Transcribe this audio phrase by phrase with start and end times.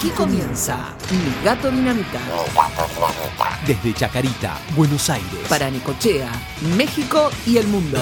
[0.00, 2.20] Aquí comienza Mi Gato Dinamita.
[3.66, 5.28] Desde Chacarita, Buenos Aires.
[5.46, 6.32] Para Necochea,
[6.74, 7.98] México y el mundo.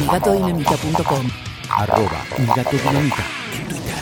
[0.00, 1.30] MiGatoDinamita.com
[1.70, 3.24] Arroba Mi Gato Dinamita
[3.54, 3.94] en Twitter.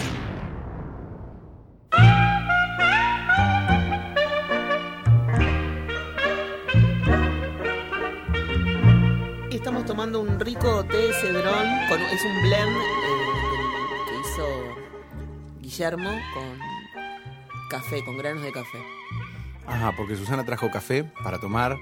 [9.50, 12.82] Estamos tomando un rico té cedrón, con, es un blend eh,
[14.08, 14.69] que hizo
[15.70, 16.58] Guillermo con
[17.70, 18.78] café, con granos de café.
[19.68, 21.76] Ajá, porque Susana trajo café para tomar.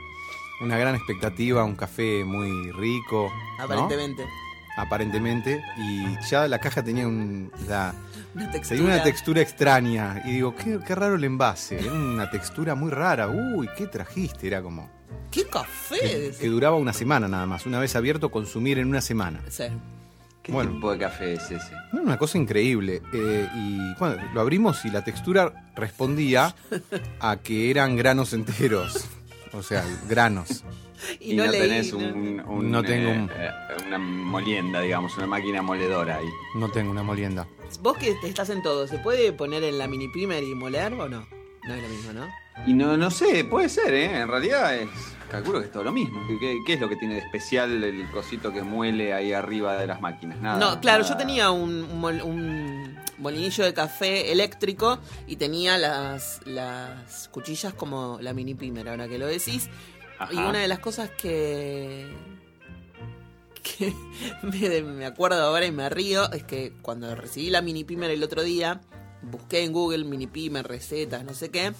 [0.60, 3.32] Una gran expectativa, un café muy rico.
[3.58, 3.64] ¿no?
[3.64, 4.26] Aparentemente.
[4.76, 5.62] Aparentemente.
[5.78, 7.94] Y ya la caja tenía un, la-
[8.34, 8.76] Una textura.
[8.78, 10.20] tenía una textura extraña.
[10.26, 11.80] Y digo, qué, qué raro el envase.
[11.80, 13.28] Era una textura muy rara.
[13.28, 14.48] Uy, ¿qué trajiste?
[14.48, 14.90] Era como.
[15.30, 15.98] ¿Qué café?
[15.98, 17.64] Que, que duraba una semana nada más.
[17.64, 19.40] Una vez abierto, consumir en una semana.
[19.48, 19.64] Sí.
[20.48, 20.72] ¿Qué Bueno.
[20.72, 21.72] tipo de café es ese?
[21.92, 23.02] No, Una cosa increíble.
[23.12, 26.54] Eh, y bueno, lo abrimos y la textura respondía
[27.20, 29.04] a que eran granos enteros.
[29.52, 30.64] O sea, granos.
[31.20, 31.98] Y, Y, no, no, leí, tenés ¿no?
[32.00, 36.26] un, No tengo un- eh, eh, una molienda, digamos, una máquina moledora ahí.
[36.56, 37.46] No tengo una molienda.
[37.82, 41.08] Vos que estás en todo, ¿se puede poner en la mini primer y moler o
[41.08, 41.24] no?
[41.68, 42.26] No es lo mismo, ¿no?
[42.66, 44.20] Y no, no sé, puede ser, ¿eh?
[44.20, 44.88] En realidad es,
[45.30, 46.20] calculo que es todo lo mismo.
[46.40, 50.00] ¿Qué, es lo que tiene de especial el cosito que muele ahí arriba de las
[50.00, 50.40] máquinas?
[50.40, 50.58] Nada.
[50.58, 57.28] no, claro, yo tenía un, un un molinillo de café eléctrico y tenía las, las
[57.28, 59.68] cuchillas como la mini primer, ahora que lo decís.
[60.18, 60.32] Ajá.
[60.32, 62.08] Y una de las cosas que,
[63.62, 63.92] que
[64.42, 68.22] me, me acuerdo ahora y me río es que cuando recibí la mini pimer el
[68.22, 68.80] otro día,
[69.22, 71.72] busqué en Google mini pimer, recetas, no sé qué,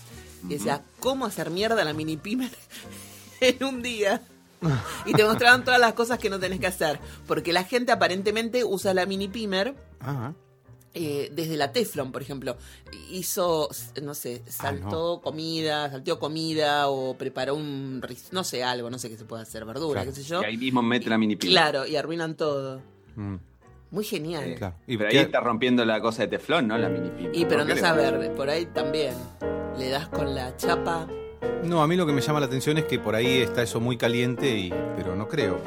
[0.45, 2.51] y decía, ¿cómo hacer mierda la mini pimer
[3.41, 4.23] en un día?
[5.07, 6.99] Y te mostraban todas las cosas que no tenés que hacer.
[7.27, 10.35] Porque la gente aparentemente usa la mini pimer Ajá.
[10.95, 12.57] eh, desde la Teflon, por ejemplo,
[13.11, 13.69] hizo,
[14.03, 19.17] no sé, saltó comida, salteó comida o preparó un, no sé, algo, no sé qué
[19.17, 20.11] se puede hacer, verdura, Claro.
[20.15, 20.43] qué sé yo.
[20.43, 21.53] Y ahí mismo mete la mini pila.
[21.71, 22.83] Claro, y arruinan todo.
[23.15, 23.37] Mm,
[23.93, 24.57] Muy genial.
[24.59, 24.75] Claro.
[24.89, 26.77] Y, Pero ahí está rompiendo la cosa de teflón, ¿no?
[26.77, 27.31] La mini pila.
[27.33, 27.93] Y pero ¿Por va?
[27.93, 29.15] ver, por ahí también
[29.79, 31.07] le das con la chapa.
[31.65, 33.81] No, a mí lo que me llama la atención es que por ahí está eso
[33.81, 35.59] muy caliente, y, pero no creo.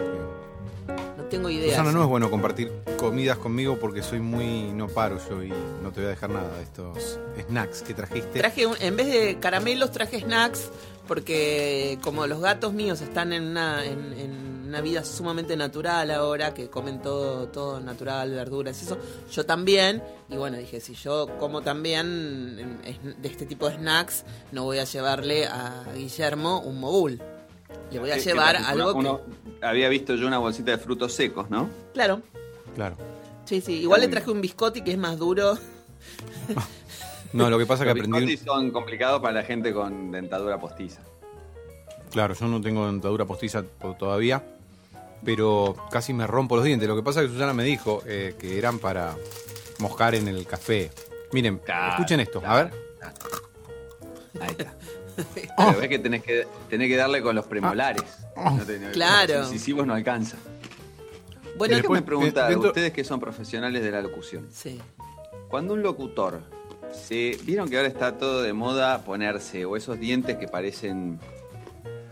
[1.18, 1.70] No tengo idea.
[1.70, 4.72] Susana, no es bueno compartir comidas conmigo porque soy muy.
[4.74, 5.50] No paro yo y
[5.82, 8.40] no te voy a dejar nada de estos snacks que trajiste.
[8.40, 10.70] Traje, un- en vez de caramelos, traje snacks
[11.08, 16.54] porque como los gatos míos están en una, en, en una vida sumamente natural ahora,
[16.54, 18.98] que comen todo, todo natural, verduras y eso,
[19.30, 22.80] yo también, y bueno, dije, si yo como también
[23.22, 24.24] de este tipo de snacks,
[24.54, 27.22] no voy a llevarle a Guillermo un mogul.
[27.92, 29.22] Le voy a ¿Qué- qué llevar algo Uno-
[29.60, 29.66] que...
[29.66, 31.70] Había visto yo una bolsita de frutos secos, ¿no?
[31.94, 32.22] Claro,
[32.76, 32.96] Claro.
[33.44, 33.74] sí, sí.
[33.82, 35.58] Igual le traje un biscotti que es más duro.
[37.34, 38.38] No, lo que pasa es que Los aprendí.
[38.38, 41.02] son complicados para la gente con dentadura postiza.
[42.12, 44.44] Claro, yo no tengo dentadura postiza to- todavía,
[45.24, 46.88] pero casi me rompo los dientes.
[46.88, 49.16] Lo que pasa es que Susana me dijo eh, que eran para
[49.80, 50.92] mojar en el café.
[51.32, 54.42] Miren, Claro, escuchen esto, a claro, ver.
[54.42, 54.74] Ahí está.
[55.58, 58.04] Pero ves que tenés que, tenés que darle con los premolares.
[58.36, 59.40] No te- no- Claro.
[59.40, 60.38] Los incisivos no alcanza.
[60.38, 64.80] Bueno, Bueno, después- me pregunta, dentro- ustedes que son profesionales de la locución, sí.
[65.50, 66.42] cuando un locutor
[66.92, 71.20] se vieron que ahora está todo de moda ponerse o esos dientes que parecen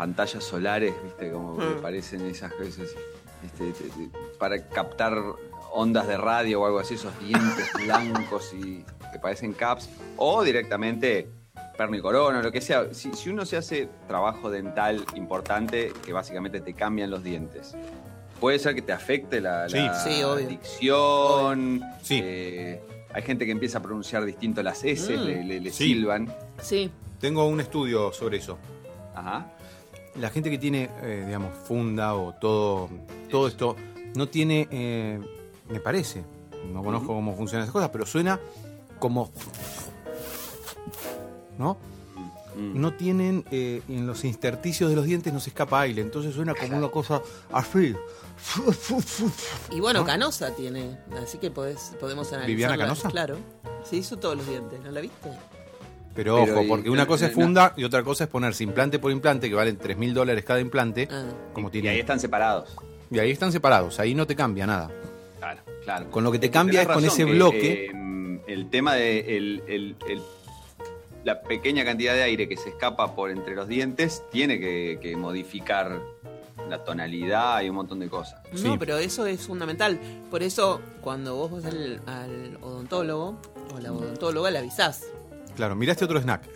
[0.04, 1.82] pantallas solares, viste, como que Mm.
[1.82, 2.88] parecen esas cosas
[3.44, 5.14] este, te- te- para captar
[5.74, 11.28] ondas de radio o algo así, esos dientes blancos y que parecen caps, o directamente
[11.78, 12.94] perno y corona, lo que sea.
[12.94, 17.76] Si, si uno se hace trabajo dental importante, que básicamente te cambian los dientes,
[18.40, 19.78] puede ser que te afecte la, Sí.
[19.78, 21.82] la Sí, dicción.
[22.02, 22.22] Sí.
[22.24, 22.82] eh,
[23.14, 25.20] hay gente que empieza a pronunciar distinto las S, Mm.
[25.26, 25.88] le, le- le Sí.
[25.90, 26.34] silban.
[26.62, 26.90] Sí.
[27.20, 28.58] Tengo un estudio sobre eso.
[29.16, 29.46] Ajá.
[30.20, 32.90] La gente que tiene, eh, digamos, funda o todo,
[33.30, 33.76] todo esto,
[34.16, 35.20] no tiene, eh,
[35.70, 36.24] me parece,
[36.74, 38.40] no conozco cómo funcionan esas cosas, pero suena
[39.00, 39.32] como...
[41.58, 41.78] ¿No?
[42.56, 42.82] Mm.
[42.82, 46.54] No tienen, eh, en los intersticios de los dientes no se escapa aire, entonces suena
[46.54, 47.22] como una cosa
[47.52, 47.96] así.
[49.72, 52.48] Y bueno, Canosa tiene, así que podés, podemos analizar.
[52.48, 53.10] ¿Viviana Canosa?
[53.10, 53.38] Claro.
[53.84, 55.30] Se hizo todos los dientes, ¿no la viste?
[56.24, 57.44] Pero, Pero ojo, y- porque una no, cosa es no.
[57.44, 60.60] funda y otra cosa es ponerse implante por implante, que valen 3 mil dólares cada
[60.60, 61.24] implante, Ah.
[61.54, 61.90] como Y tiene.
[61.92, 62.76] ahí están separados.
[63.10, 64.92] y ahí están separados, ahí no te cambia nada.
[65.40, 66.12] Claro, claro.
[66.12, 67.86] Con lo que te cambia es con ese que, bloque.
[67.86, 70.22] eh, el tema de el- el- el-
[71.24, 75.16] la pequeña cantidad de aire que se escapa por entre los dientes tiene que, que
[75.16, 76.02] modificar
[76.70, 78.42] la tonalidad y un montón de cosas.
[78.52, 78.78] No, Sí.
[78.78, 79.98] pero eso es fundamental.
[80.30, 83.40] Por eso, cuando vos vas al, al odontólogo,
[83.74, 85.06] o la odontóloga, le avisás.
[85.60, 86.48] Claro, miraste otro snack.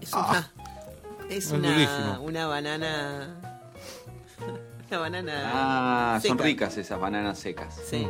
[0.00, 0.52] Es una,
[1.28, 3.62] es es una, una banana.
[4.88, 5.42] Una banana.
[6.16, 7.80] Ah, son ricas esas bananas secas.
[7.88, 8.08] Sí.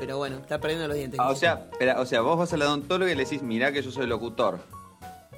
[0.00, 1.20] Pero bueno, está perdiendo los dientes.
[1.20, 3.92] Ah, o sea, o sea, vos vas al odontólogo y le decís, mirá que yo
[3.92, 4.58] soy locutor.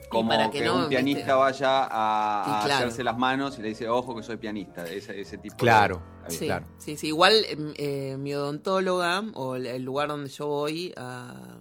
[0.09, 1.33] Como para que, que no, un pianista ¿viste?
[1.35, 2.87] vaya a, a claro.
[2.87, 4.87] hacerse las manos y le dice, ojo que soy pianista.
[4.87, 6.01] Ese, ese tipo de- Claro.
[6.25, 6.35] Ahí.
[6.35, 6.65] Sí, claro.
[6.79, 7.09] sí, sí.
[7.09, 11.54] Igual em, eh, mi odontóloga o el, el lugar donde yo voy, a,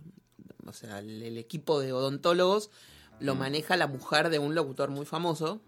[0.67, 2.69] o sea, el, el equipo de odontólogos
[3.19, 3.25] Mm.
[3.25, 5.61] lo maneja la mujer de un locutor muy famoso,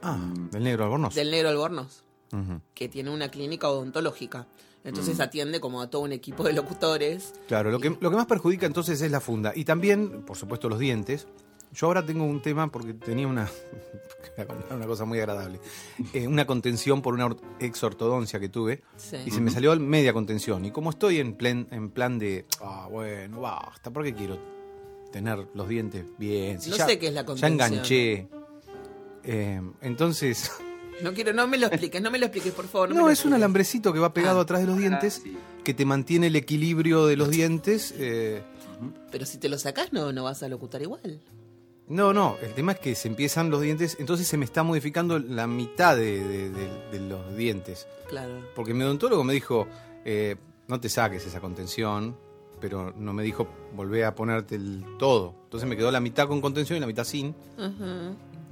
[0.00, 0.16] Ah,
[0.52, 1.14] del negro albornoz.
[1.14, 2.04] del Negro Albornoz,
[2.74, 4.42] que tiene una clínica odontológica.
[4.84, 4.88] Mm.
[4.88, 7.32] Entonces atiende como a todo un equipo de locutores.
[7.48, 9.52] Claro, lo que, lo que más perjudica entonces es la funda.
[9.56, 11.26] Y también, por supuesto, los dientes.
[11.74, 13.50] Yo ahora tengo un tema porque tenía una.
[14.70, 15.60] una cosa muy agradable.
[16.12, 18.82] Eh, una contención por una or- exortodoncia que tuve.
[18.96, 19.16] Sí.
[19.26, 20.64] Y se me salió media contención.
[20.64, 22.46] Y como estoy en, plen- en plan de.
[22.60, 24.38] Ah, bueno, basta, ¿por qué quiero
[25.12, 26.60] tener los dientes bien?
[26.60, 27.52] Si No ya- sé qué es la Ya contención.
[27.52, 28.28] enganché.
[29.24, 30.50] Eh, entonces.
[31.02, 32.94] No quiero, no me lo expliques, no me lo expliques, por favor.
[32.94, 34.42] No, es un alambrecito que va pegado Ah.
[34.42, 35.22] atrás de los dientes.
[35.24, 35.36] sí.
[35.64, 37.92] Que te mantiene el equilibrio de los dientes.
[37.98, 38.44] eh,
[39.10, 41.20] Pero si te lo sacás, no, no vas a locutar igual.
[41.88, 45.18] No, no, el tema es que se empiezan los dientes, entonces se me está modificando
[45.18, 47.86] la mitad de, de- de- de los dientes.
[48.08, 48.40] Claro.
[48.54, 49.66] Porque mi odontólogo me dijo,
[50.04, 50.36] eh,
[50.66, 52.16] no te saques esa contención,
[52.60, 55.34] pero no me dijo, volvé a ponerte el todo.
[55.44, 57.34] Entonces me quedó la mitad con contención y la mitad sin.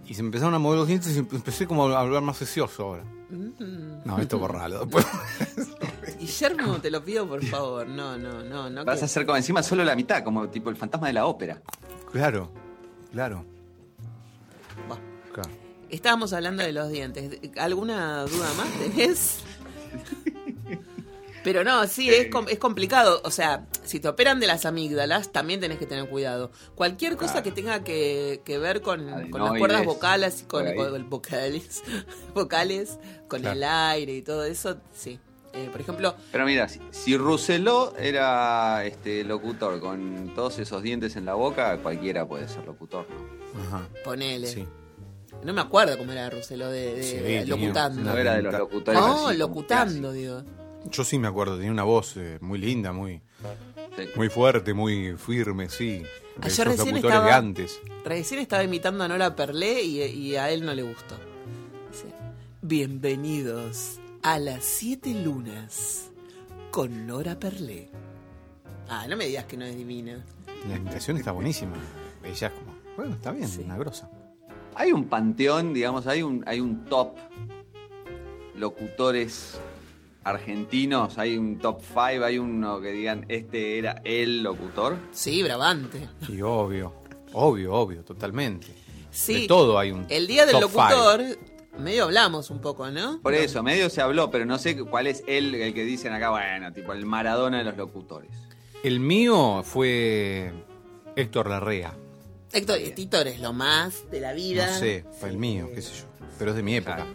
[0.07, 2.83] Y se me empezaron a mover los dientes y empecé como a hablar más ocioso
[2.85, 3.05] ahora.
[4.05, 4.81] No, esto borralo.
[4.81, 5.07] después.
[6.19, 7.87] Guillermo, te lo pido por favor.
[7.87, 8.85] No, no, no, no.
[8.85, 11.25] Vas que- a hacer como encima solo la mitad, como tipo el fantasma de la
[11.27, 11.63] ópera.
[12.11, 12.51] claro,
[13.13, 13.45] claro.
[14.89, 14.99] Buah.
[15.33, 15.51] claro.
[15.91, 17.39] Estábamos hablando de los dientes.
[17.59, 19.39] ¿Alguna duda más tenés?
[21.45, 23.21] Pero no, sí, es, com- es complicado.
[23.25, 26.53] O sea, si te operan de las amígdalas, también tenés que tener cuidado.
[26.77, 27.45] Cualquier cosa Claro.
[27.45, 31.83] que tenga que, que ver con, con las cuerdas vocales, con, con- vocales,
[32.35, 32.99] vocales,
[33.29, 33.57] con Claro.
[33.57, 35.19] el aire y todo eso, sí.
[35.55, 41.15] Eh, por ejemplo, Pero mira, si, si Rousselot era este locutor con todos esos dientes
[41.17, 43.61] en la boca, cualquiera puede ser locutor, ¿no?
[43.63, 43.89] Ajá.
[44.05, 44.47] ponele.
[44.47, 44.67] Sí.
[45.45, 48.03] No me acuerdo cómo era Ruselo de, de- Sí, de tenía locutando.
[48.03, 49.01] No era de los locutores.
[49.01, 50.43] No, así como locutando, digo.
[50.91, 53.21] Yo sí me acuerdo, tenía una voz eh, muy linda, muy.
[53.97, 54.05] Sí.
[54.17, 55.99] muy fuerte, muy firme, sí.
[55.99, 56.07] De
[56.41, 57.81] Ayer esos recién locutores estaba- de antes.
[58.05, 61.15] Recién estaba imitando a Nora Perlé y, y a él no le gustó.
[61.91, 62.07] Dice,
[62.63, 66.11] bienvenidos a las siete lunas
[66.71, 67.89] con Nora Perlé.
[68.89, 70.25] Ah, no me digas que no es divina.
[70.69, 71.75] La imitación está buenísima.
[72.23, 73.63] Ella es como, bueno, está bien, Sí.
[73.65, 74.09] una grosa.
[74.75, 77.17] Hay un panteón, digamos, hay un, hay un top
[78.57, 79.59] locutores
[80.25, 84.97] argentinos, hay un top 5, hay uno que digan, este era el locutor.
[85.11, 86.09] Sí, Brabante.
[86.29, 86.95] Y obvio,
[87.33, 88.69] obvio, obvio, totalmente.
[89.11, 89.43] Sí.
[89.43, 91.21] De todo hay un El día del top locutor,
[91.79, 93.21] medio hablamos un poco, ¿no?
[93.23, 96.31] Por eso, medio se habló, pero no sé cuál es el, el que dicen acá,
[96.31, 98.31] bueno, tipo el Maradona de los locutores.
[98.83, 100.53] El mío fue
[101.17, 101.95] Héctor Larrea.
[102.53, 104.67] Héctor, Titor es lo más de la vida.
[104.71, 106.05] No sé, fue el mío, qué sé yo.
[106.39, 106.97] Pero es de mi época.
[106.97, 107.11] Claro.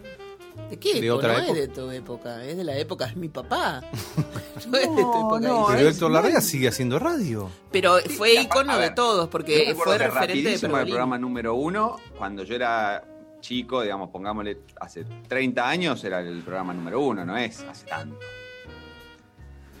[0.70, 1.14] ¿De qué De época?
[1.14, 1.58] otra no época.
[1.60, 3.80] es de tu época, es de la época de mi papá.
[4.68, 5.40] no es de tu época.
[5.40, 5.66] no.
[5.68, 7.48] Pero es- Héctor Larrea sigue haciendo radio.
[7.70, 10.90] Pero Sí, fue a- icono de todos, porque fue que referente de rapidísimo el Pergolini.
[10.90, 13.04] programa número uno, cuando yo era
[13.40, 18.18] chico, digamos, pongámosle, hace 30 años era el programa número uno, no es hace tanto.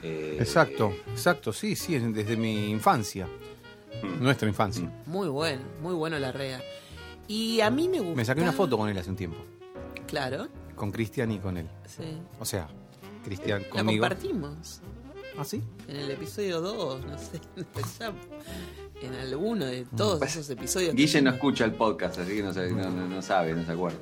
[0.02, 3.26] Eh, Exacto, exacto, sí, sí, es desde mi infancia.
[4.02, 4.22] Mm.
[4.22, 4.88] Nuestra infancia.
[5.06, 6.60] Muy bueno, muy bueno la rea.
[7.26, 8.14] Y a mí me gusta.
[8.14, 9.38] Me saqué una foto con él hace un tiempo.
[10.06, 11.68] Claro, Con Cristian y con él.
[11.86, 12.18] sí.
[12.38, 12.68] O sea,
[13.24, 14.02] Cristian La conmigo.
[14.02, 14.80] compartimos
[15.36, 15.62] ¿Ah, sí?
[15.88, 17.40] en el episodio 2, no sé,
[19.02, 20.94] en alguno de todos esos episodios.
[20.94, 23.72] Guille no escucha el podcast, así que no, sabe- no, no- no sabe, no se
[23.72, 23.98] acuerda.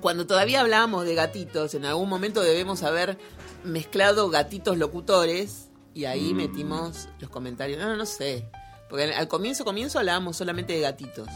[0.00, 3.18] Cuando todavía hablábamos de gatitos, en algún momento debemos haber
[3.64, 6.36] mezclado gatitos locutores y ahí Mm.
[6.36, 7.78] metimos los comentarios.
[7.80, 8.48] No, no, no sé.
[8.88, 11.28] Porque al- al comienzo, comienzo hablábamos solamente de gatitos.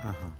[0.00, 0.36] Ajá.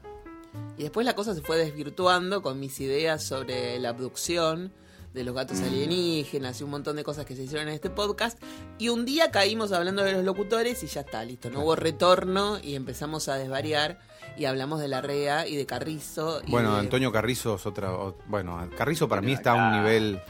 [0.78, 4.72] Y después la cosa se fue desvirtuando con mis ideas sobre la abducción
[5.12, 8.40] de los gatos alienígenas y un montón de cosas que se hicieron en este podcast.
[8.78, 11.50] Y un día caímos hablando de los locutores y ya está, listo.
[11.50, 13.98] No hubo retorno y empezamos a desvariar
[14.36, 16.40] y hablamos de la REA y de Carrizo.
[16.46, 17.92] y Bueno, de- Antonio Carrizo es otra.
[17.92, 20.20] o- Bueno, Carrizo para mí está a un nivel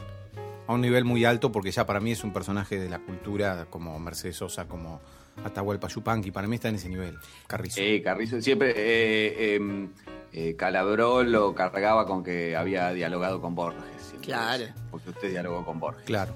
[0.67, 3.67] a un nivel muy alto porque ya para mí es un personaje de la cultura
[3.69, 5.01] como Mercedes Sosa, como
[5.43, 6.31] Atahualpa Yupanqui.
[6.31, 7.81] Para mí está en ese nivel, Carrizo.
[7.81, 9.87] Eh, Carrizo siempre eh, eh,
[10.33, 13.81] eh, Calabró lo cargaba con que había dialogado con Borges.
[14.21, 14.65] Claro.
[14.89, 16.03] Porque usted dialogó con Borges.
[16.05, 16.33] Claro.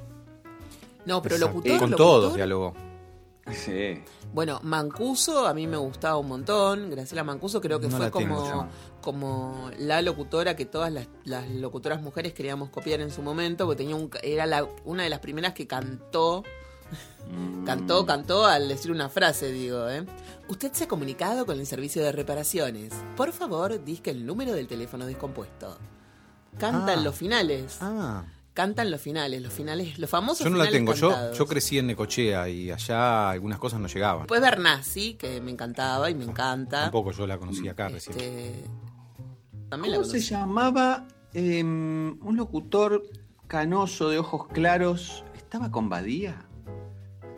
[1.05, 1.55] No, pero Exacto.
[1.57, 1.79] locutor.
[1.79, 2.73] Con locutor, todos dialogó.
[3.53, 4.01] Sí.
[4.33, 6.89] Bueno, Mancuso a mí me gustaba un montón.
[6.89, 8.67] Graciela Mancuso creo que No fue tengo como,
[9.01, 13.83] como la locutora que todas las, las locutoras mujeres queríamos copiar en su momento, porque
[13.83, 16.43] tenía un, ca- era la- una de las primeras que cantó,
[17.29, 17.65] Mm.
[17.65, 20.05] cantó, cantó al decir una frase, digo, ¿eh?
[20.47, 22.93] Usted se ha comunicado con el servicio de reparaciones.
[23.15, 25.77] Por favor, disque el número del teléfono descompuesto.
[26.57, 27.01] Cantan Ah.
[27.03, 27.77] los finales.
[27.81, 30.93] Ah, Cantan los finales, los finales, los famosos yo no la tengo.
[30.93, 31.37] Yo, cantados.
[31.37, 34.21] yo crecí en Necochea y allá algunas cosas no llegaban.
[34.21, 36.83] Después Bernasi, que me encantaba y me encanta.
[36.83, 38.15] Tampoco yo la conocí acá recién.
[38.17, 38.63] Este,
[39.67, 43.03] también la ¿Cómo se llamaba em, un locutor
[43.47, 45.25] canoso de ojos claros?
[45.35, 46.45] ¿Estaba con Badía?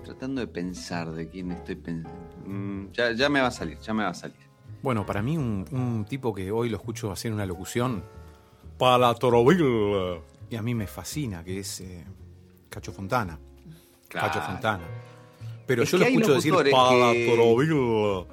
[0.04, 2.36] Tratando de pensar de quién estoy pensando.
[2.46, 4.38] Mm, ya, ya me va a salir, ya me va a salir.
[4.84, 8.04] Bueno, para mí un, un tipo que hoy lo escucho hacer una locución,
[8.78, 12.06] Palatroville, y a mí me fascina, que es eh,
[12.70, 13.40] Cacho Fontana.
[14.08, 14.28] Claro.
[14.28, 14.84] Cacho Fontana.
[15.66, 18.26] Pero Es yo que lo escucho decir Palatroville.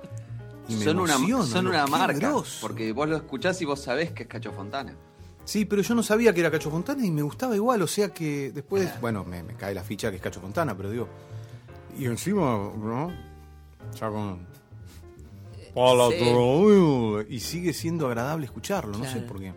[0.68, 1.70] Y me Son una, son ¿no?
[1.70, 2.58] una marca, grosso.
[2.62, 4.94] porque vos lo escuchás y vos sabés que es Cacho Fontana.
[5.44, 8.08] Sí, pero yo no sabía que era Cacho Fontana y me gustaba igual, o sea
[8.14, 11.06] que después, bueno, me, me cae la ficha que es Cacho Fontana, pero digo,
[11.98, 12.42] y encima,
[12.76, 13.12] ¿no?
[14.00, 14.46] Ya con...
[15.74, 19.52] Palatroville, Y sigue siendo agradable escucharlo, no sé por qué.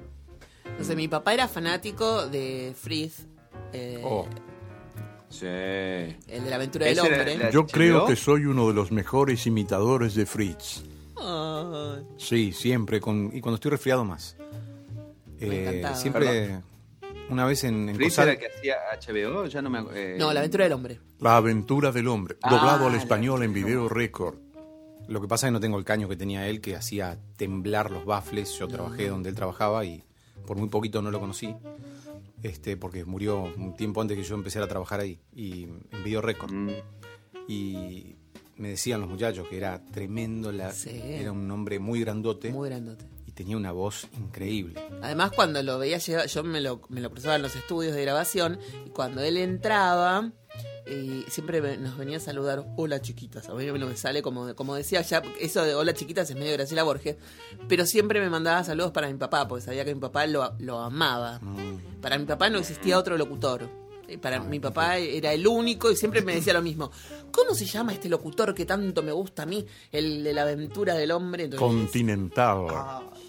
[0.78, 3.26] No sé, mi papá era fanático de Fritz,
[3.74, 4.28] eh, Oh.
[5.30, 5.46] Sí.
[5.46, 7.38] el de la aventura del hombre.
[7.38, 10.84] la- Yo creo que soy uno de los mejores imitadores de Fritz.
[11.18, 14.38] Ay, Sí, siempre, con, y cuando estoy resfriado más.
[15.40, 15.96] Me Eh, encantaba.
[15.96, 16.60] siempre,
[17.30, 20.16] una vez en, en Fritz Cosal- era el que hacía HBO, ya no me eh,
[20.18, 21.00] no, la aventura del hombre.
[21.20, 24.36] La aventura del hombre, Ah, doblado al español en video récord.
[25.08, 27.92] Lo que pasa es que no tengo el caño que tenía él, que hacía temblar
[27.92, 28.58] los baffles.
[28.58, 30.04] Yo trabajé donde él trabajaba y
[30.48, 31.54] por muy poquito no lo conocí.
[32.42, 36.22] Este, porque murió un tiempo antes que yo empezara a trabajar ahí, y en Video
[36.22, 36.52] Record.
[36.52, 36.70] Mm.
[37.48, 38.16] Y
[38.58, 41.00] me decían los muchachos que era tremendo, la, Sí.
[41.04, 43.06] era un hombre muy grandote Muy grandote.
[43.28, 44.80] y tenía una voz increíble.
[45.02, 48.02] Además, cuando lo veía llegar, yo me lo, me lo cruzaba en los estudios de
[48.02, 50.32] grabación y cuando él entraba,
[50.90, 53.50] y siempre me- nos venía a saludar, hola chiquitas.
[53.50, 56.84] A mí me sale como, como decía ya, eso de hola chiquitas es medio Graciela
[56.84, 57.18] Borges,
[57.68, 60.80] pero siempre me mandaba saludos para mi papá, porque sabía que mi papá lo, lo
[60.80, 61.40] amaba.
[62.02, 63.70] Para mi papá no existía otro locutor.
[64.22, 66.90] Para mi papá era el único y siempre me decía lo mismo.
[67.32, 69.66] ¿Cómo se llama este locutor que tanto me gusta a mí?
[69.92, 71.44] El de la aventura del hombre.
[71.46, 72.68] Entonces, Continental.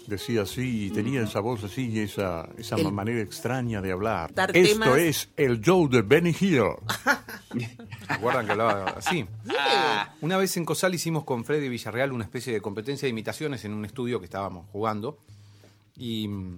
[0.07, 4.31] Decía así, y tenía esa voz así y esa, esa El- manera extraña de hablar.
[4.31, 6.63] Esto temas- es el Joe de Benny Hill.
[8.07, 9.25] ¿Se acuerdan que hablaba así?
[9.57, 13.65] Ah, Una vez en Cosal hicimos con Freddy Villarreal una especie de competencia de imitaciones
[13.65, 15.17] en un estudio que estábamos jugando.
[15.97, 16.57] Y mm,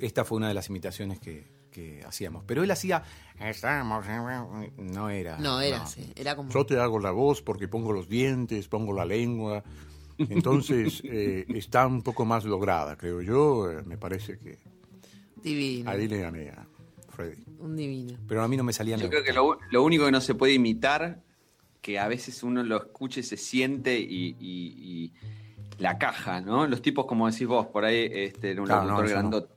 [0.00, 2.44] esta fue una de las imitaciones que, que hacíamos.
[2.46, 3.02] Pero él hacía.
[3.40, 4.92] "Estamos en-".
[4.92, 5.38] No era.
[5.38, 6.12] no, era así.
[6.14, 6.50] Era como...
[6.50, 9.64] Yo te hago la voz porque pongo los dientes, pongo la lengua.
[10.18, 13.70] Entonces eh, está un poco más lograda, creo yo.
[13.70, 14.58] Eh, me parece que
[15.42, 15.90] Divino.
[15.90, 16.66] ahí le gané a
[17.08, 17.42] Freddy.
[17.58, 18.18] Un divino.
[18.28, 20.34] Pero a mí no me salían yo creo que lo, lo único que no se
[20.34, 21.20] puede imitar,
[21.80, 25.12] que a veces uno lo escucha y se siente y, y- y
[25.78, 26.66] la caja, ¿no?
[26.68, 29.10] Los tipos, como decís vos, por ahí, este, era un Claro, no, locutor no.
[29.10, 29.51] grandote.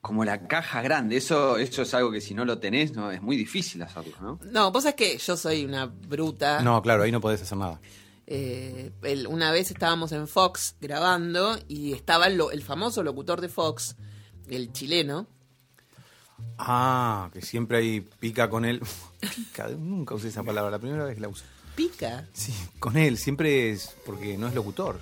[0.00, 3.20] Como la caja grande, eso, eso es algo que si no lo tenés, no es
[3.20, 4.40] muy difícil hacerlo, ¿no?
[4.50, 6.62] No, vos sabés que yo soy una bruta.
[6.62, 7.80] No, claro, ahí no podés hacer nada.
[8.26, 13.40] Eh, el- una vez estábamos en Fox grabando y estaba el, lo- el famoso locutor
[13.42, 13.96] de Fox,
[14.48, 15.26] el chileno.
[16.58, 18.80] Ah, que siempre ahí pica con él.
[19.36, 21.44] Pica, nunca usé esa palabra, la primera vez que la uso.
[21.74, 22.26] Pica.
[22.32, 25.00] Sí, con él, siempre es porque no es locutor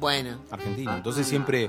[0.00, 0.94] Bueno, argentino.
[0.96, 1.68] Entonces siempre,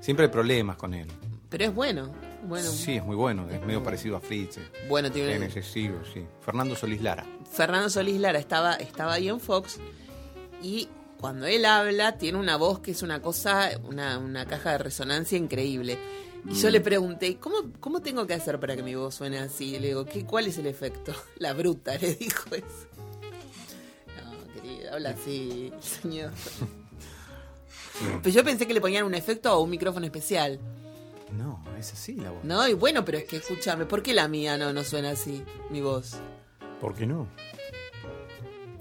[0.00, 1.08] siempre hay problemas con él.
[1.56, 2.10] Pero es bueno.
[2.48, 4.56] Bueno, Sí, es muy bueno, es medio parecido a Fritz.
[4.58, 5.46] eh, bueno En tiene.
[5.46, 6.26] ese siglo, sí.
[6.44, 7.24] Fernando Solís Lara.
[7.48, 9.78] Fernando Solís Lara estaba, estaba ahí en Fox
[10.60, 10.88] y
[11.20, 15.38] cuando él habla tiene una voz que es una cosa, una, una caja de resonancia
[15.38, 15.96] increíble.
[16.50, 19.76] Y yo le pregunté, ¿cómo, ¿cómo tengo que hacer para que mi voz suene así?
[19.76, 21.14] Y le digo, ¿qué, ¿cuál es el efecto?
[21.38, 22.88] La bruta, le dijo eso.
[24.24, 26.32] No, querida, habla así, señor.
[28.24, 30.58] Pero yo pensé que le ponían un efecto o un micrófono especial.
[31.32, 32.44] No, es así la voz.
[32.44, 35.42] No, y bueno, pero es que escúchame, ¿por qué la mía no, no suena así,
[35.70, 36.16] mi voz?
[36.80, 37.26] ¿Por qué no?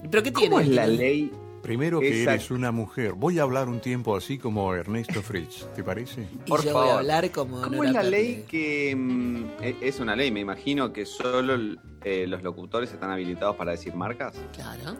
[0.09, 0.49] ¿Pero qué tiene?
[0.49, 1.31] ¿Cómo es la ley?
[1.61, 3.13] Primero que eres una mujer.
[3.13, 6.27] Voy a hablar un tiempo así como Ernesto Fritz, ¿te parece?
[6.45, 6.99] Y Por yo voy a favor.
[6.99, 10.29] hablar como ¿Cómo es la ley que mm, e- es una ley?
[10.29, 14.35] Me imagino que solo eh, los locutores están habilitados para decir marcas.
[14.53, 14.97] Claro.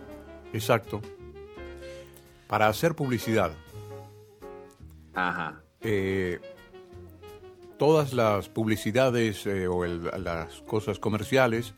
[0.53, 1.01] Exacto.
[2.47, 3.51] Para hacer publicidad,
[5.13, 5.61] Ajá.
[5.81, 6.39] eh,
[7.83, 11.73] todas las publicidades eh, o el- las cosas comerciales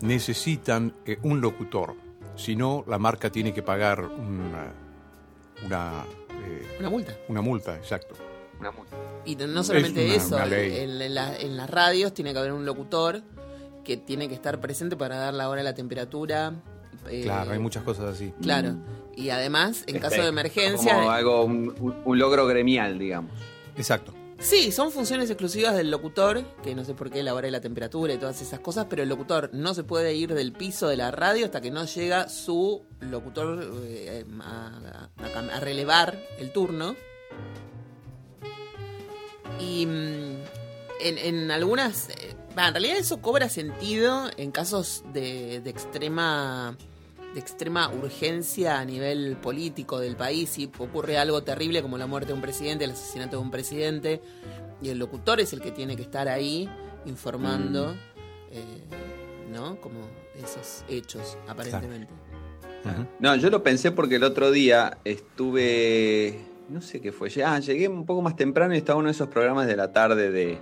[0.00, 1.94] necesitan eh, un locutor.
[2.36, 4.72] Si no, la marca tiene que pagar una,
[5.66, 6.04] una,
[6.46, 7.12] eh, Una multa.
[7.28, 8.14] una multa, exacto.
[8.60, 8.96] Una multa.
[9.26, 10.46] Y no solamente una- eso, una.
[10.46, 13.20] En, en la- en las radios tiene que haber un locutor
[13.84, 16.54] que tiene que estar presente para dar la hora, la temperatura.
[17.10, 18.32] eh, Claro, hay muchas cosas así.
[18.40, 18.76] Claro.
[19.14, 20.94] Y además, en caso de emergencia.
[20.94, 23.32] Como algo, un logro gremial, digamos.
[23.76, 24.14] Exacto.
[24.42, 27.60] Sí, son funciones exclusivas del locutor, que no sé por qué la hora y la
[27.60, 30.96] temperatura y todas esas cosas, pero el locutor no se puede ir del piso de
[30.96, 35.08] la radio hasta que no llega su locutor eh, a,
[35.54, 36.96] a- relevar el turno.
[39.60, 40.36] Y mm,
[41.00, 42.08] en, en algunas...
[42.10, 46.76] eh, en realidad eso cobra sentido en casos de, de extrema
[47.34, 52.28] de extrema urgencia a nivel político del país si ocurre algo terrible como la muerte
[52.28, 54.20] de un presidente, el asesinato de un presidente
[54.82, 56.68] y el locutor es el que tiene que estar ahí
[57.06, 57.94] informando,
[58.50, 58.82] eh,
[59.50, 59.80] ¿no?
[59.80, 60.00] Como
[60.36, 62.12] esos hechos aparentemente.
[63.20, 66.40] No, yo lo pensé porque el otro día estuve.
[66.68, 67.28] No sé qué fue.
[67.44, 70.30] Ah, llegué un poco más temprano y estaba uno de esos programas de la tarde
[70.30, 70.58] de,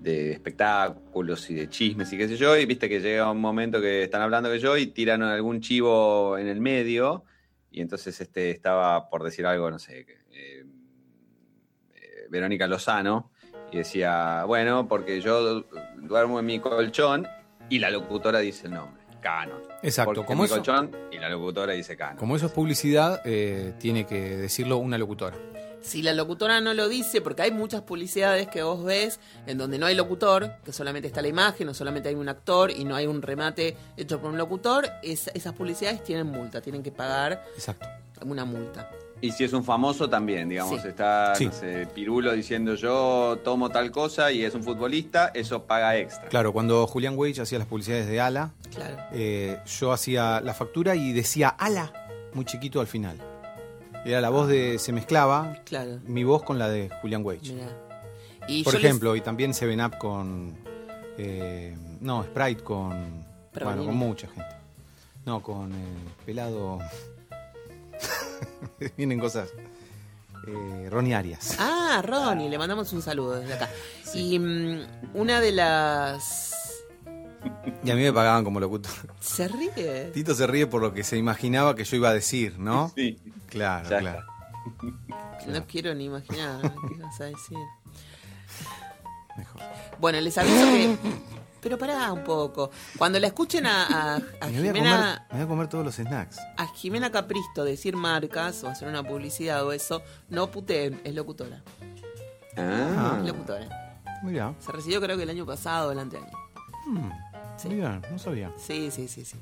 [0.00, 2.56] de espectáculos y de chismes y qué sé yo.
[2.56, 6.38] Y viste que llega un momento que están hablando que yo y tiran algún chivo
[6.38, 7.24] en el medio.
[7.70, 10.00] Y entonces este estaba por decir algo, no sé,
[10.32, 10.64] eh,
[11.94, 13.30] eh, Verónica Lozano.
[13.72, 15.60] Y decía, bueno, porque yo
[15.98, 17.28] duermo en mi colchón
[17.68, 19.60] y la locutora dice el nombre, Canon.
[19.82, 20.12] Exacto.
[20.12, 22.16] Porque Como mi eso, colchón y la locutora dice Canon.
[22.16, 25.36] como eso es publicidad, eh, tiene que decirlo una locutora.
[25.82, 29.78] Si la locutora no lo dice, porque hay muchas publicidades que vos ves en donde
[29.78, 32.94] no hay locutor, que solamente está la imagen, o solamente hay un actor y no
[32.96, 37.44] hay un remate hecho por un locutor, es- esas publicidades tienen multa, tienen que pagar
[37.54, 37.86] Exacto.
[38.24, 38.90] una multa.
[39.22, 40.88] Y si es un famoso también, digamos, Sí.
[40.88, 41.46] está, Sí.
[41.46, 46.28] no sé, Pirulo diciendo yo tomo tal cosa y es un futbolista, eso paga extra.
[46.28, 48.96] Claro, cuando Julián Wage hacía las publicidades de Ala, Claro.
[49.12, 51.92] eh, yo hacía la factura y decía Ala
[52.32, 53.18] muy chiquito al final.
[54.04, 54.78] Era la voz de.
[54.78, 55.98] Se mezclaba Claro.
[56.06, 57.54] mi voz con la de Julián Wage.
[58.48, 60.56] Y Por les- ejemplo, y también Seven Up con.
[61.18, 63.24] eh, no, Sprite con.
[63.54, 64.56] Bueno, con mucha gente.
[65.26, 65.76] No, con eh,
[66.24, 66.78] Pelado.
[68.96, 69.50] Vienen cosas.
[70.46, 71.56] Eh, Ronnie Arias.
[71.58, 73.68] Ah, Ronnie, le mandamos un saludo desde acá.
[74.14, 74.80] Y mm,
[75.14, 76.54] una de las...
[77.84, 78.92] Y a mí me pagaban como locutor.
[79.20, 80.10] ¿Se ríe?
[80.12, 82.92] Tito se ríe por lo que se imaginaba que yo iba a decir, ¿no?
[82.94, 83.18] Sí.
[83.48, 84.22] Claro, Ya claro.
[85.46, 87.58] No quiero ni imaginar qué vas a decir.
[89.36, 89.62] Mejor.
[89.98, 90.96] Bueno, les aviso que...
[91.62, 92.70] Pero pará un poco.
[92.96, 95.26] Cuando la escuchen a, a- a Me voy, a comer, Jimena...
[95.30, 96.38] me voy a comer todos los snacks.
[96.56, 101.62] a Jimena Capristo decir marcas o hacer una publicidad o eso, no puteen, es locutora.
[102.56, 103.16] Ah.
[103.20, 103.96] Es locutora.
[104.22, 106.26] Mira, Se recibió creo que el año pasado o el anteaño.
[107.60, 107.68] Sí.
[107.68, 108.52] mira, no sabía.
[108.56, 109.36] Sí, sí, sí, sí.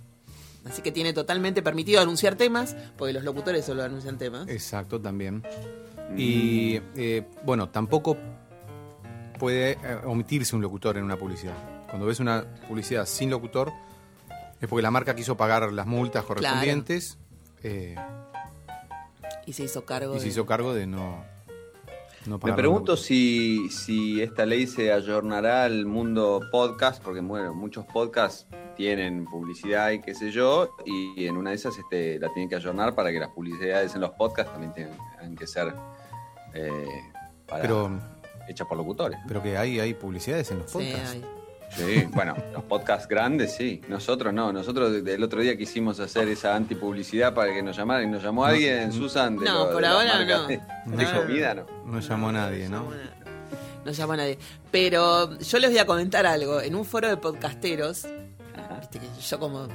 [0.65, 4.49] Así que tiene totalmente permitido anunciar temas, porque los locutores solo anuncian temas.
[4.49, 5.43] Exacto, también.
[6.17, 8.17] Y eh, bueno, tampoco
[9.39, 11.55] puede eh, omitirse un locutor en una publicidad.
[11.89, 13.73] Cuando ves una publicidad sin locutor,
[14.61, 17.17] es porque la marca quiso pagar las multas correspondientes
[17.63, 17.95] eh,
[19.47, 21.25] Y se hizo cargo y se hizo cargo de no,
[22.27, 27.85] no Me pregunto si, si esta ley se ayornará al mundo podcast, porque bueno, muchos
[27.87, 32.49] podcasts tienen publicidad y qué sé yo, y en una de esas este, la tienen
[32.49, 35.75] que ayornar para que las publicidades en los podcasts también tengan que ser
[36.55, 36.87] eh,
[37.47, 37.91] para- Pero,
[38.49, 39.19] hechas por locutores.
[39.27, 41.13] pero que hay, hay publicidades en los Sí, podcasts.
[41.15, 41.25] hay.
[41.77, 46.27] Sí, bueno, los podcasts grandes sí, nosotros no, nosotros de- el otro día quisimos hacer
[46.29, 49.73] esa antipublicidad para que nos llamaran y nos llamó alguien, Susan, de, No, lo- de
[49.75, 50.47] por las ahora no.
[50.47, 51.67] de, de no, comida, ¿no?
[51.85, 52.87] No llamó a nadie, ¿no?
[53.85, 54.39] No llama a nadie.
[54.71, 56.61] Pero yo les voy a comentar algo.
[56.61, 58.07] En un foro de podcasteros,
[58.81, 59.69] viste que yo como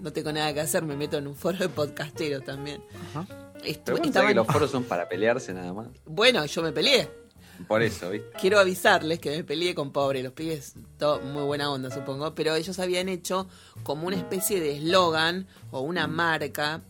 [0.00, 2.82] no tengo nada que hacer, me meto en un foro de podcasteros también.
[3.10, 3.26] Ajá.
[3.64, 5.88] Estu- Pero bueno, ¿sabes estaban- que los foros son para pelearse nada más.
[6.06, 7.10] Bueno, yo me peleé.
[7.66, 8.30] Por eso, ¿viste?
[8.40, 12.54] Quiero avisarles que me peleé con Pobre, los pibes, todo muy buena onda supongo, pero
[12.54, 13.48] ellos habían hecho
[13.82, 16.82] como una especie de eslogan o una marca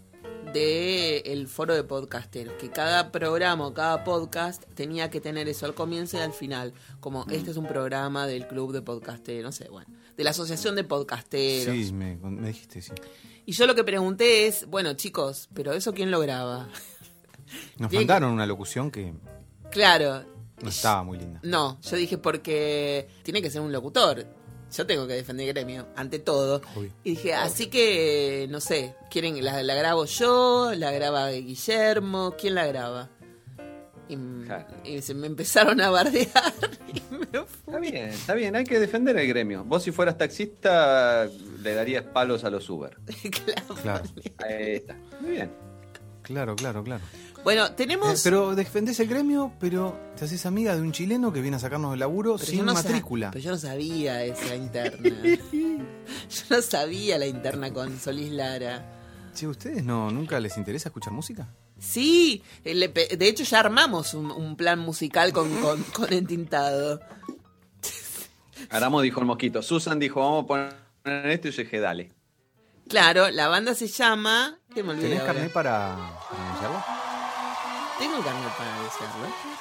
[0.53, 5.67] de el foro de podcasteros, que cada programa o cada podcast tenía que tener eso
[5.67, 9.53] al comienzo y al final, como este es un programa del club de podcasteros, no
[9.53, 11.75] sé, bueno, de la asociación de podcasteros.
[11.75, 12.93] Sí, me, me dijiste, sí.
[13.45, 16.69] Y yo lo que pregunté es, bueno chicos, pero eso quién lo graba?
[17.79, 19.15] Nos mandaron una locución que
[19.71, 20.25] Claro,
[20.63, 21.41] no estaba muy linda.
[21.43, 24.27] No, yo dije porque tiene que ser un locutor.
[24.75, 26.61] Yo tengo que defender el gremio, ante todo.
[27.03, 30.73] Y dije, así que, no sé, ¿quieren la, grabo yo?
[30.77, 32.35] ¿La graba Guillermo?
[32.39, 33.09] ¿Quién la graba?
[34.11, 34.19] Y,
[34.85, 36.29] y, se me empezaron a bardear.
[36.89, 37.59] Y me fui.
[37.67, 39.63] Está bien, está bien, hay que defender el gremio.
[39.65, 41.29] Vos si fueras taxista
[41.63, 42.97] le darías palos a los Uber.
[43.83, 44.05] claro.
[44.49, 44.97] está.
[45.21, 45.51] Muy bien.
[46.23, 47.03] Claro, claro, claro.
[47.49, 48.13] Bueno, tenemos.
[48.13, 51.59] Eh, pero defendés el gremio, pero te haces amiga de un chileno que viene a
[51.59, 53.31] sacarnos el laburo pero sin matrícula.
[53.31, 55.09] Pero yo no sabía esa interna.
[55.23, 59.31] yo no sabía la interna con Solís Lara.
[59.35, 61.49] Che, ¿ustedes no, nunca les interesa escuchar música?
[61.79, 62.75] Sí, eh,
[63.17, 67.01] de hecho ya armamos un, plan musical con, con, con entintado.
[68.69, 69.63] Aramo dijo el mosquito.
[69.63, 70.47] Susan dijo, vamos a
[71.03, 72.13] poner esto y yo dije, dale.
[72.91, 74.59] Claro, la banda se llama.
[74.69, 76.98] Me ¿Tenés carnet para anunciarlo?
[77.99, 79.58] Tem um no meu pai na?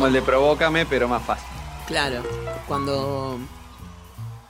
[0.00, 1.46] Como el de Provócame, pero más fácil.
[1.86, 2.22] Claro,
[2.66, 3.38] cuando,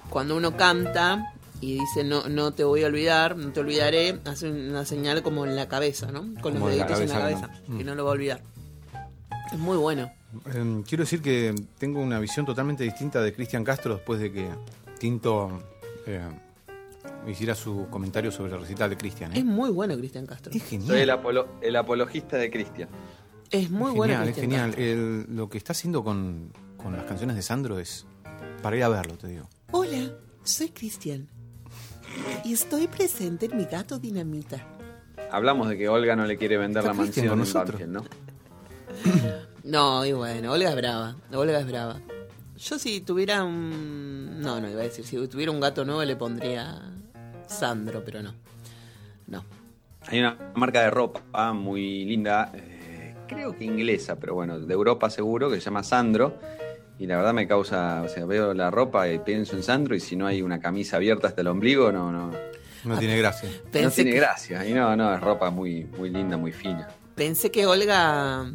[0.08, 4.48] cuando uno canta y dice no, no te voy a olvidar, no te olvidaré, hace
[4.48, 6.20] una señal como en la cabeza, ¿no?
[6.40, 8.42] Con Como los en la deditos en la cabeza, que no lo va a olvidar.
[9.52, 10.12] Es muy bueno.
[10.54, 14.48] Eh, quiero decir que tengo una visión totalmente distinta de Cristian Castro después de que
[15.00, 15.60] Tinto
[16.06, 16.20] eh,
[17.26, 19.32] hiciera su comentario sobre el recital de Cristian.
[19.32, 19.38] ¿eh?
[19.40, 20.52] Es muy bueno Cristian Castro.
[20.54, 20.90] Es genial.
[20.92, 22.88] Soy el, apolo- el apologista de Cristian.
[23.50, 24.74] Es muy bueno genial, es genial.
[24.78, 28.06] El- lo que está haciendo con, con las canciones de Sandro es
[28.62, 29.48] para ir a verlo, te digo.
[29.72, 30.12] Hola,
[30.44, 31.28] soy Cristian.
[32.44, 34.64] Y estoy presente en mi gato dinamita.
[35.30, 37.80] Hablamos de que Olga no le quiere vender Está la mansión con en nosotros.
[37.80, 38.04] Banfield, ¿no?
[39.62, 41.16] No, y bueno, Olga es brava.
[41.32, 42.00] Olga es brava.
[42.56, 44.40] Yo si tuviera un...
[44.40, 46.80] No, no, iba a decir, si tuviera un gato nuevo le pondría
[47.46, 48.34] Sandro, pero no.
[49.26, 49.44] No.
[50.08, 52.69] Hay una marca de ropa muy linda, eh,
[53.30, 56.34] creo que inglesa, pero bueno, de Europa seguro, que se llama Sandro.
[56.98, 60.00] Y la verdad me causa, o sea, veo la ropa y pienso en Sandro y
[60.00, 62.30] si no hay una camisa abierta hasta el ombligo, no, no,
[62.84, 63.48] No tiene gracia.
[63.72, 64.66] no tiene que, gracia.
[64.66, 66.88] Y no, no, es ropa muy, muy linda, muy fina.
[67.14, 68.50] pensé que Olga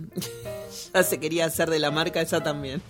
[0.94, 2.82] ya se quería hacer de la marca esa también.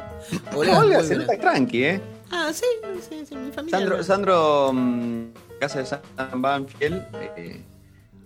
[0.54, 2.00] Olga, Olga se nota tranqui, ¿eh?
[2.30, 2.66] Ah, sí,
[3.08, 3.78] sí, sí, mi familia.
[3.78, 4.02] Sandro, no.
[4.02, 5.24] Sandro mm,
[5.60, 7.02] casa de San Banfield,
[7.36, 7.62] eh,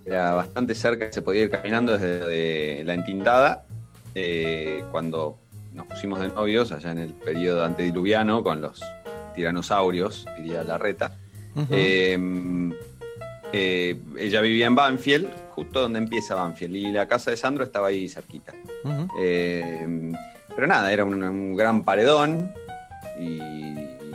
[0.05, 3.65] era bastante cerca, se podía ir caminando desde de la entintada,
[4.15, 5.39] eh, cuando
[5.73, 8.81] nos pusimos de novios, allá en el periodo antediluviano, con los
[9.35, 11.17] tiranosaurios, diría la reta.
[11.71, 12.19] Eh,
[13.53, 17.89] eh, ella vivía en Banfield, justo donde empieza Banfield, y la casa de Sandro estaba
[17.89, 18.53] ahí cerquita.
[19.19, 20.13] Eh,
[20.55, 22.53] pero nada, era un, un gran paredón
[23.19, 23.39] y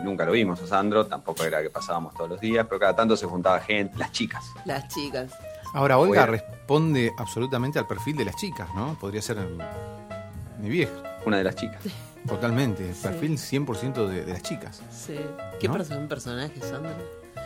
[0.04, 3.17] nunca lo vimos a Sandro, tampoco era que pasábamos todos los días, pero cada tanto
[3.17, 4.43] se juntaba gente, las chicas.
[4.65, 5.32] Las chicas.
[5.74, 8.98] Ahora, Olga responde absolutamente al perfil de las chicas, ¿no?
[9.00, 10.94] Podría ser mm, mi vieja,
[11.26, 11.82] Una de las chicas.
[12.28, 12.94] totalmente.
[13.02, 14.82] Perfil 100% de, de las chicas.
[14.92, 15.16] Sí.
[15.60, 15.76] ¿Qué ¿No?
[15.76, 16.92] perso- un personaje, Sandro?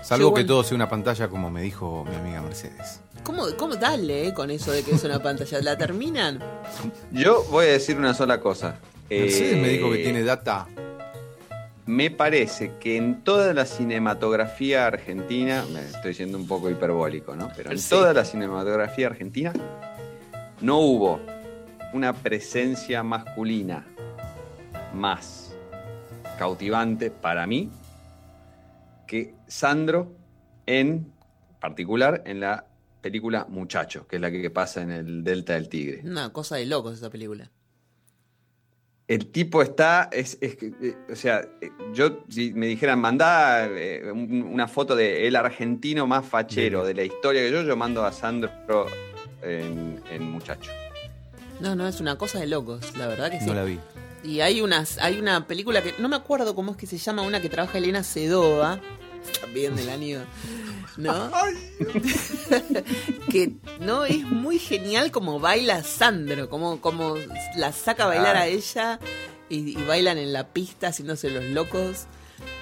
[0.04, 3.02] Salvo Yo que igual- todo sea una pantalla, como me dijo mi amiga Mercedes.
[3.24, 5.62] ¿Cómo, cómo dale eh, con eso de que es una pantalla?
[5.62, 6.40] ¿La terminan?
[7.12, 8.78] Yo voy a decir una sola cosa.
[9.10, 10.68] Mercedes Eh, me dijo que tiene data.
[11.92, 17.50] Me parece que en toda la cinematografía argentina, me estoy siendo un poco hiperbólico, ¿no?
[17.54, 17.90] Pero en Sí.
[17.90, 19.52] toda la cinematografía argentina
[20.62, 21.20] no hubo
[21.94, 23.86] una presencia masculina
[24.94, 25.54] más
[26.40, 27.70] cautivante para mí
[29.06, 30.14] que Sandro
[30.66, 31.12] en
[31.60, 32.68] particular en la
[33.02, 36.00] película Muchacho, que es la que pasa en el Delta del Tigre.
[36.06, 37.52] Una cosa de locos esa película.
[39.14, 43.66] El tipo está, es, es que, eh, o sea, eh, yo si me dijeran, mandá
[43.68, 47.76] eh, un- una foto de el argentino más fachero de la historia que yo, yo
[47.76, 48.50] mando a Sandro
[49.44, 50.72] en, en Muchacho.
[51.60, 53.46] No, no, es una cosa de locos, la verdad que sí.
[53.48, 53.80] No la vi.
[54.24, 57.24] Y hay unas, hay una película que no me acuerdo cómo es que se llama,
[57.24, 58.80] una que trabaja Elena Sedova,
[59.40, 60.26] también del año,
[60.98, 61.32] ¿no?
[63.30, 67.16] que no es muy genial como baila Sandro, como, como
[67.58, 69.00] la saca a bailar a ella
[69.50, 72.08] y, y bailan en la pista haciéndose los locos.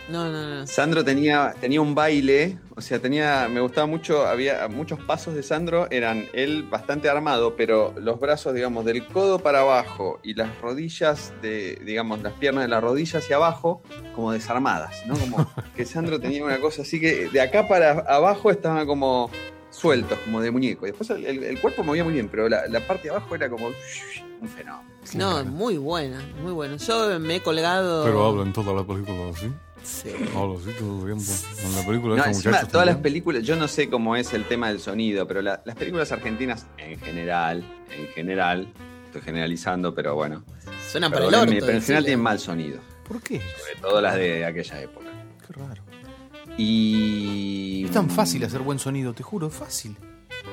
[0.10, 0.68] No, no, no.
[0.68, 5.44] Sandro tenía, tenía un baile, o sea, tenía, me gustaba mucho, había muchos pasos de
[5.44, 10.50] Sandro, eran él bastante armado, pero los brazos, digamos, del codo para abajo y las
[10.62, 13.84] rodillas, de, digamos, las piernas de la rodilla hacia abajo,
[14.16, 15.16] como desarmadas, ¿no?
[15.16, 19.30] Como que Sandro tenía una cosa así que de acá para abajo estaban como
[19.70, 20.88] sueltos, como de muñeco.
[20.88, 23.36] Y después el, el- el cuerpo movía muy bien, pero la, la parte de abajo
[23.36, 24.90] era como un fenómeno.
[25.16, 26.76] No, muy buena, muy buena.
[26.78, 28.04] Yo me he colgado.
[28.04, 29.52] Pero hablan todas las películas así.
[29.90, 30.10] Sí.
[30.36, 31.32] Habla así todo el tiempo.
[31.66, 34.34] En la película No, esta encima, muchacha todas las películas, yo no sé cómo es
[34.34, 38.72] el tema del sonido, pero la- las películas argentinas en general, en general,
[39.08, 40.44] estoy generalizando, pero bueno,
[40.92, 41.46] Suenan para el orto.
[41.60, 43.40] pero en general tienen mal sonido, ¿Por qué?
[43.40, 45.08] sobre todo las de aquella época.
[45.48, 45.82] Qué raro.
[46.58, 49.96] Y Es tan fácil hacer buen sonido, te juro, es fácil.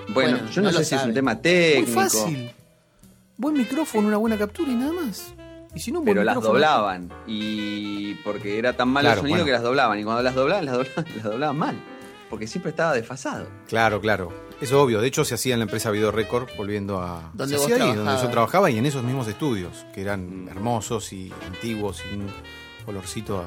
[0.08, 2.50] Bueno, Bueno, yo no, no sé si es un tema Muy técnico, fácil.
[3.36, 5.34] Buen micrófono, una buena captura y nada más.
[5.76, 9.34] Y si no, un pero las doblaban y porque era tan malo Claro, el sonido
[9.36, 9.44] bueno.
[9.46, 11.76] que las doblaban y cuando las doblaban, las doblaban, las doblaban mal,
[12.30, 13.46] porque siempre estaba desfasado.
[13.68, 14.32] Claro, claro.
[14.60, 15.02] Es obvio.
[15.02, 17.30] De hecho, se hacía en la empresa Video Record, volviendo a.
[17.34, 18.22] Donde se vos hacía ahí, donde trabajabas.
[18.22, 20.48] yo trabajaba y en esos mismos estudios, que eran Mm.
[20.48, 22.26] hermosos y antiguos y un
[22.86, 23.42] olorcito a,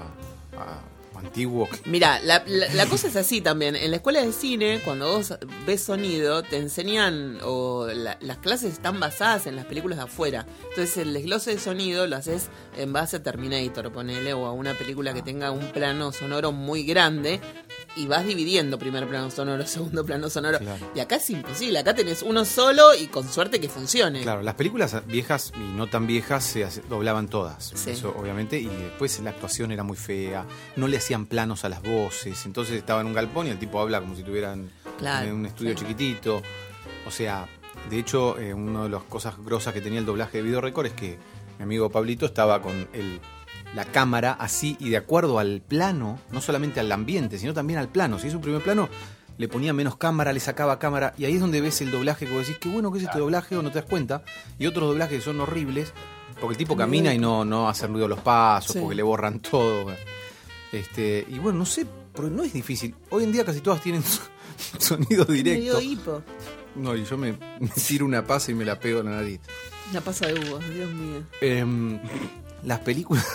[0.61, 0.79] a-
[1.19, 1.67] antiguo.
[1.85, 3.75] Mira, la, la- la cosa es así también.
[3.75, 5.33] En la escuela de cine, cuando vos
[5.65, 10.45] ves sonido, te enseñan, o la- las clases están basadas en las películas de afuera.
[10.69, 14.73] Entonces el desglose de sonido lo haces en base a Terminator, ponele, o a una
[14.73, 17.39] película que tenga un plano sonoro muy grande.
[17.99, 20.57] Y vas dividiendo primer plano sonoro, segundo plano sonoro.
[20.59, 20.91] Claro.
[20.95, 24.21] Y acá es imposible, acá tenés uno solo y con suerte que funcione.
[24.21, 27.91] Claro, las películas viejas y no tan viejas se doblaban todas, Sí.
[27.91, 31.81] eso obviamente, y después la actuación era muy fea, no le hacían planos a las
[31.81, 35.33] voces, entonces estaba en un galpón y el tipo habla como si tuvieran Claro, en
[35.35, 36.41] un estudio chiquitito.
[37.05, 37.47] O sea,
[37.89, 40.87] de hecho, eh, una de las cosas grosas que tenía el doblaje de Video Record
[40.87, 41.17] es que
[41.57, 43.19] mi amigo Pablito estaba con el,
[43.75, 47.89] la cámara así y de acuerdo al plano, no solamente al ambiente, sino también al
[47.89, 48.17] plano.
[48.19, 48.89] Si es un primer plano,
[49.37, 52.31] le ponía menos cámara, le sacaba cámara, y ahí es donde ves el doblaje que
[52.33, 54.23] vos decís, qué bueno que es este doblaje o no te das cuenta.
[54.57, 55.93] Y otros doblajes que son horribles,
[56.41, 58.79] porque el tipo camina y no, no hace ruido los pasos, Sí.
[58.79, 59.93] porque le borran todo.
[60.71, 62.95] Este, y bueno, no sé, porque no es difícil.
[63.09, 64.03] Hoy en día casi todas tienen
[64.77, 65.81] sonido Me dio directo.
[65.81, 66.23] hipo.
[66.75, 69.39] No, y yo me, me tiro una pasa y me la pego en la nariz.
[69.93, 71.23] La pasa de uvas, Dios mío.
[71.41, 71.99] Em,
[72.63, 73.25] las películas.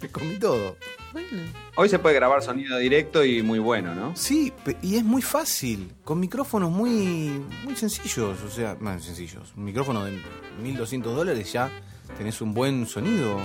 [0.00, 0.76] Me comí todo.
[1.12, 1.28] Bueno,
[1.76, 4.14] Hoy se puede grabar sonido directo y muy bueno, ¿no?
[4.16, 5.92] Sí, y es muy fácil.
[6.04, 8.38] Con micrófonos muy, muy sencillos.
[8.42, 9.52] O sea, más sencillos.
[9.56, 10.18] Un micrófono de
[10.62, 11.70] 1200 dólares ya
[12.16, 13.38] tenés un buen sonido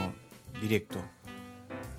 [0.61, 0.99] directo.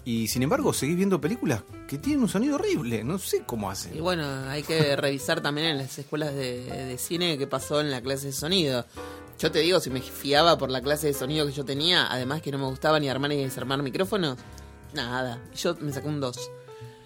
[0.05, 3.03] Y sin embargo, seguís viendo películas que tienen un sonido horrible.
[3.03, 4.03] No sé cómo y hacen.
[4.03, 8.01] bueno, hay que revisar también en las escuelas de, de cine qué pasó en la
[8.01, 8.87] clase de sonido.
[9.39, 12.41] Yo te digo, si me fiaba por la clase de sonido que yo tenía, además
[12.41, 14.39] que no me gustaba ni armar ni desarmar micrófonos,
[14.95, 15.39] nada.
[15.55, 16.51] Yo me saqué un 2.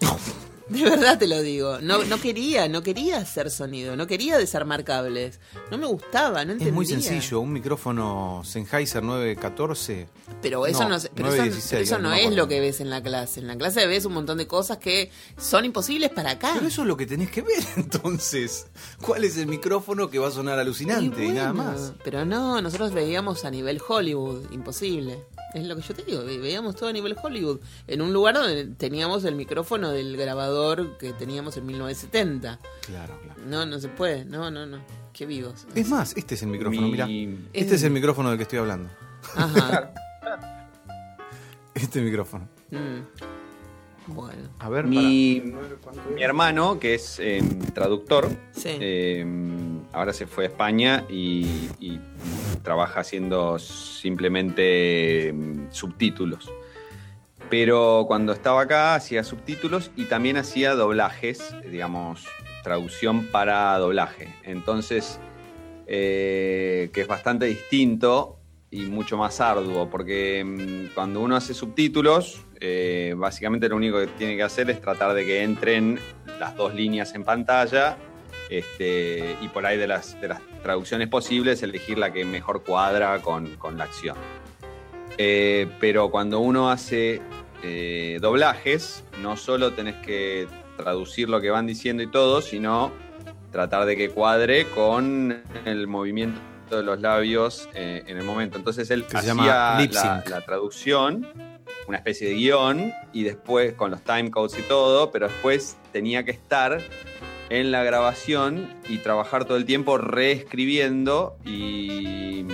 [0.69, 1.79] De verdad te lo digo.
[1.81, 5.39] No, no quería, no quería hacer sonido, no quería desarmar cables.
[5.69, 6.67] No me gustaba, no entendía.
[6.69, 7.39] Es muy sencillo.
[7.41, 10.07] Un micrófono Sennheiser 914.
[10.41, 12.89] Pero eso No, no, pero eso, 9.16, pero eso no es lo que ves en
[12.89, 13.41] la clase.
[13.41, 16.51] En la clase ves un montón de cosas que son imposibles para acá.
[16.55, 18.67] Pero eso es lo que tenés que ver entonces.
[19.01, 21.93] ¿Cuál es el micrófono que va a sonar alucinante y, nada más?
[22.03, 25.19] Pero no, nosotros veíamos a nivel Hollywood, imposible.
[25.53, 27.59] Es lo que yo te digo, ve- veíamos todo a nivel Hollywood.
[27.87, 30.50] En un lugar donde teníamos el micrófono del grabador
[30.99, 32.59] que teníamos en 1970.
[32.85, 33.41] Claro, claro.
[33.45, 34.79] No, no se puede, no, no, no.
[35.13, 35.65] Qué vivos.
[35.75, 37.05] Es más, este es el micrófono, Mi- mira.
[37.53, 38.89] Es- Este es el micrófono del que estoy hablando.
[39.35, 39.93] Ajá.
[41.73, 42.47] Este micrófono.
[42.69, 44.11] Mm.
[44.13, 45.41] Bueno, A ver, Mi,
[46.15, 47.41] mi hermano, que es eh,
[47.73, 48.69] traductor, sí.
[48.79, 49.25] eh,
[49.93, 51.99] ahora se fue a España y, y
[52.63, 56.51] trabaja haciendo simplemente mm, subtítulos.
[57.51, 62.25] Pero cuando estaba acá hacía subtítulos y también hacía doblajes, digamos,
[62.63, 64.33] traducción para doblaje.
[64.43, 65.19] Entonces,
[65.85, 68.39] eh, que es bastante distinto
[68.71, 74.07] y mucho más arduo, porque mm, cuando uno hace subtítulos, eh, básicamente lo único que
[74.07, 75.99] tiene que hacer es tratar de que entren
[76.39, 77.97] las dos líneas en pantalla
[78.49, 80.15] este, y por ahí de las,
[80.63, 84.15] traducciones posibles elegir la que mejor cuadra con, con la acción.
[85.17, 87.21] Eh, pero cuando uno hace
[87.63, 90.47] eh, doblajes, no solo tenés que
[90.77, 92.91] traducir lo que van diciendo y todo, sino
[93.51, 98.57] tratar de que cuadre con el movimiento de los labios eh, en el momento.
[98.57, 99.45] Entonces él hacía llama
[99.91, 101.27] la, la traducción,
[101.87, 106.31] una especie de guion, y después con los timecodes y todo, pero después tenía que
[106.31, 106.81] estar
[107.49, 112.45] en la grabación y trabajar todo el tiempo reescribiendo y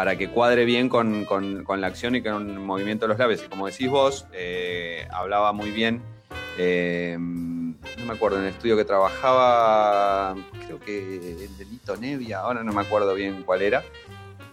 [0.00, 3.18] para que cuadre bien con, con- con la acción y con el movimiento de los
[3.18, 3.44] labios.
[3.44, 6.00] Y como decís vos, eh, hablaba muy bien,
[6.56, 10.34] eh, no me acuerdo, en el estudio que trabajaba,
[10.64, 13.84] creo que el delito Nevia, ahora no me acuerdo bien cuál era,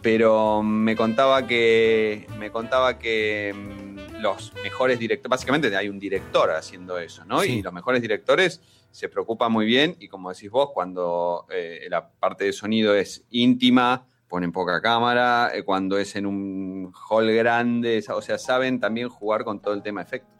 [0.01, 6.51] pero me contaba que, me contaba que mm, los mejores directores, básicamente hay un director
[6.51, 7.39] haciendo eso, ¿no?
[7.39, 7.59] Sí.
[7.59, 8.59] Y los mejores directores
[8.91, 13.23] se preocupan muy bien y como decís vos, cuando eh, la parte de sonido es
[13.29, 19.09] íntima, ponen poca cámara, eh, cuando es en un hall grande, o sea, saben también
[19.09, 20.33] jugar con todo el tema de efectos.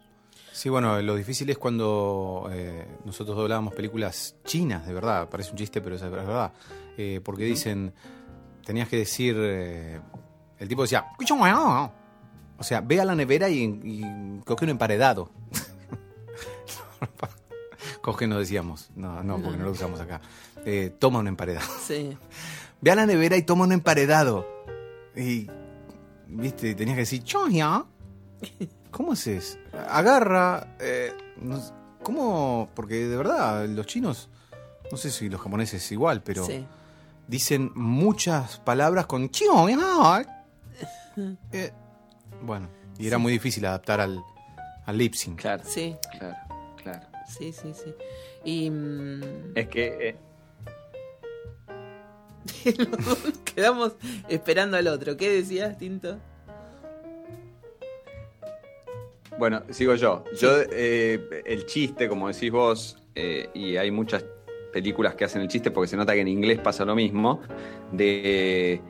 [0.52, 5.56] Sí, bueno, lo difícil es cuando eh, nosotros doblábamos películas chinas, de verdad, parece un
[5.56, 6.52] chiste, pero es es verdad.
[6.96, 7.92] Eh, porque dicen,
[8.64, 10.00] tenías que decir, eh,
[10.58, 11.06] el tipo decía,
[12.58, 15.30] o sea, ve a la nevera y, y coge un emparedado.
[18.02, 20.20] coge no decíamos, no, no, porque no lo usamos acá.
[20.64, 21.68] Eh, toma un emparedado.
[21.80, 22.16] Sí.
[22.80, 24.46] Ve a la nevera y toma un emparedado.
[25.16, 25.48] Y,
[26.28, 27.84] viste, tenías que decir, "Choya".
[28.90, 29.58] ¿Cómo haces?
[29.88, 30.76] Agarra.
[30.80, 31.60] eh, no
[32.02, 32.68] ¿Cómo?
[32.74, 34.30] Porque de verdad, los chinos,
[34.90, 36.64] no sé si los japoneses igual, pero sí.
[37.26, 39.28] dicen muchas palabras con.
[41.52, 41.72] Eh,
[42.42, 44.22] bueno, y era muy difícil adaptar al,
[44.86, 45.40] al lip sync.
[45.40, 46.36] Claro, Sí, claro,
[46.80, 47.06] claro.
[47.26, 47.92] sí, sí, sí.
[48.44, 49.22] Y mm,
[49.56, 50.16] Es que eh,
[53.54, 53.92] quedamos
[54.28, 55.16] esperando al otro.
[55.16, 56.18] ¿Qué decías, Tinto?
[59.38, 60.24] Bueno, sigo yo.
[60.38, 64.24] Yo, eh, el chiste, como decís vos, eh, y hay muchas
[64.72, 67.40] películas que hacen el chiste porque se nota que en inglés pasa lo mismo,
[67.92, 68.80] de,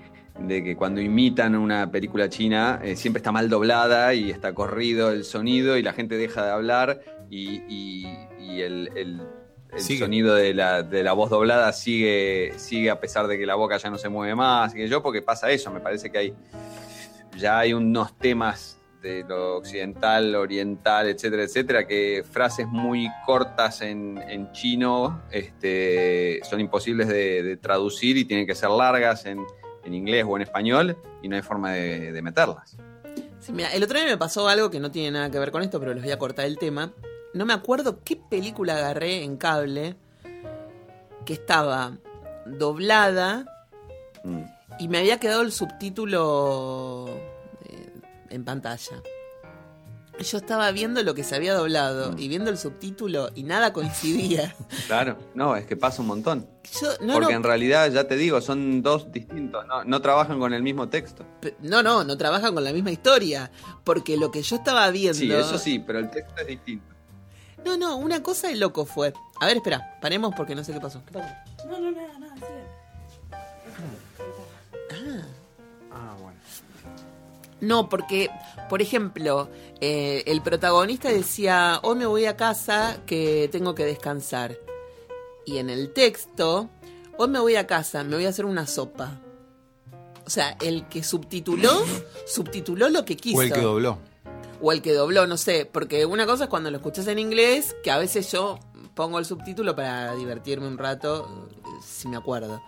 [0.40, 5.12] de que cuando imitan una película china eh, siempre está mal doblada y está corrido
[5.12, 7.00] el sonido y la gente deja de hablar
[7.30, 8.06] y, y-
[8.40, 9.20] y el, el-
[9.78, 10.00] el Sigue.
[10.00, 13.76] sonido de la, de la voz doblada sigue, sigue a pesar de que la boca
[13.78, 16.34] ya no se mueve más, que yo, porque pasa eso, me parece que hay
[17.36, 24.18] ya hay unos temas de lo occidental, oriental, etcétera, etcétera, que frases muy cortas en,
[24.28, 29.38] en chino este, son imposibles de, de traducir y tienen que ser largas en,
[29.84, 32.76] en inglés o en español y no hay forma de, de meterlas.
[33.38, 35.62] Sí, mira, el otro día me pasó algo que no tiene nada que ver con
[35.62, 36.92] esto, pero les voy a cortar el tema.
[37.34, 39.96] No me acuerdo qué película agarré en cable
[41.24, 41.98] que estaba
[42.46, 43.44] doblada
[44.24, 44.42] Mm.
[44.80, 47.08] y me había quedado el subtítulo
[47.68, 47.92] eh,
[48.30, 49.02] en pantalla.
[50.18, 54.56] Yo estaba viendo lo que se había doblado y viendo el subtítulo y nada coincidía.
[54.88, 56.48] Claro, no, es que pasa un montón.
[56.80, 60.40] Yo, no, Porque no, en realidad, ya te digo, son dos distintos, no, no trabajan
[60.40, 61.24] con el mismo texto.
[61.60, 63.52] no, no, no trabajan con la misma historia.
[63.84, 65.18] Porque lo que yo estaba viendo.
[65.18, 66.94] Sí, eso sí, pero el texto es distinto.
[67.64, 69.12] No, no, una cosa de loco fue.
[69.40, 71.02] A ver, espera, paremos porque no sé qué pasó.
[71.04, 71.34] ¿Qué pasó?
[71.66, 72.78] No, no, nada, nada, sigue.
[75.92, 76.38] Ah, bueno.
[77.60, 78.30] No, porque,
[78.68, 79.48] por ejemplo,
[79.80, 84.56] eh, el protagonista decía, hoy me voy a casa que tengo que descansar.
[85.44, 86.68] Y en el texto,
[87.16, 89.20] hoy me voy a casa, me voy a hacer una sopa.
[90.24, 91.84] O sea, el que subtituló,
[92.26, 93.38] subtituló lo que quiso.
[93.38, 93.98] O el que dobló.
[94.60, 95.68] O el que dobló, no sé.
[95.70, 98.58] Porque una cosa es cuando lo escuchas en inglés, que a veces yo
[98.94, 102.60] pongo el subtítulo para divertirme un rato, eh, si me acuerdo.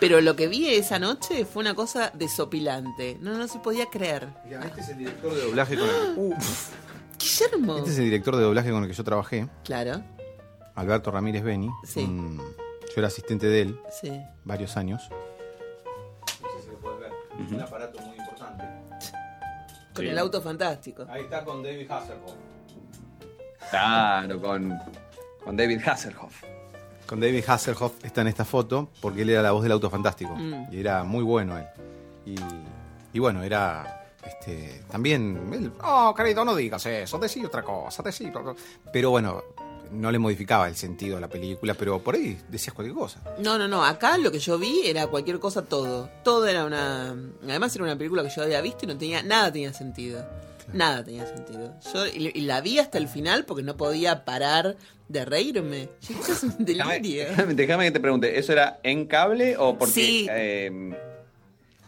[0.00, 3.18] Pero lo que vi esa noche fue una cosa desopilante.
[3.20, 4.28] No, no se podía creer.
[4.64, 6.36] Este es el director de doblaje con el que,
[7.18, 7.76] Guillermo.
[7.78, 10.00] este es el director de doblaje con el que yo trabajé, Claro,
[10.76, 11.68] Alberto Ramírez Beni.
[11.84, 12.04] Sí.
[12.04, 14.12] Un- yo era asistente de él sí.
[14.44, 15.02] varios años.
[15.10, 17.12] No sé si lo puedes ver.
[17.44, 18.16] Es un aparato muy.
[19.98, 20.10] Con Sí.
[20.10, 21.04] el auto fantástico.
[21.08, 22.34] Ahí está con David Hasselhoff.
[23.70, 24.78] Claro, con,
[25.44, 26.42] con David Hasselhoff.
[27.06, 30.34] Con David Hasselhoff está en esta foto porque él era la voz del auto fantástico.
[30.36, 30.66] Mm.
[30.72, 31.66] Y era muy bueno él.
[32.26, 32.36] Y,
[33.12, 35.50] y bueno, era este, también.
[35.52, 38.62] Él, oh, querido, no digas eso, decí otra cosa, decí otra cosa".
[38.92, 39.42] Pero bueno,
[39.92, 43.20] no le modificaba el sentido a la película, pero por ahí decías cualquier cosa.
[43.42, 43.84] No, no, no.
[43.84, 46.08] Acá lo que yo vi era cualquier cosa, todo.
[46.24, 47.14] Todo era una.
[47.44, 49.22] Además, era una película que yo había visto y no tenía.
[49.22, 50.26] Nada tenía sentido.
[50.72, 51.74] Nada tenía sentido.
[51.94, 54.76] Yo y, y la vi hasta el final porque no podía parar
[55.08, 55.88] de reírme.
[56.06, 57.24] Yo, esto es un Déjame, delirio.
[57.30, 60.26] déjame- déjame que te pregunte, ¿eso era en cable o porque Sí.
[60.30, 60.94] eh,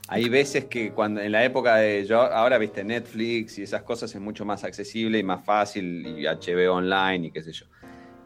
[0.08, 4.12] hay veces que cuando en la época de yo ahora viste Netflix y esas cosas
[4.14, 7.66] es mucho más accesible y más fácil y HBO online y qué sé yo.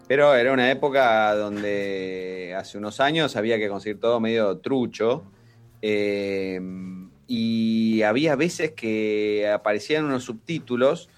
[0.06, 5.24] Pero era una época donde hace unos años había que conseguir todo medio trucho
[5.80, 6.60] eh,
[7.26, 11.08] y había veces que aparecían unos subtítulos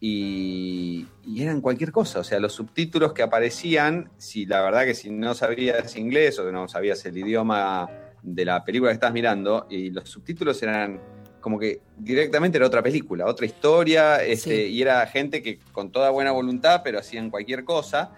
[0.00, 2.20] y, y eran cualquier cosa.
[2.20, 6.50] O sea, los subtítulos que aparecían, si la verdad que si no sabías inglés o
[6.50, 7.88] no sabías el idioma
[8.22, 11.00] de la película que estás mirando, y los subtítulos eran
[11.46, 14.72] como que directamente era otra película, otra historia, este, Sí.
[14.72, 18.10] y era gente que con toda buena voluntad, pero hacían cualquier cosa.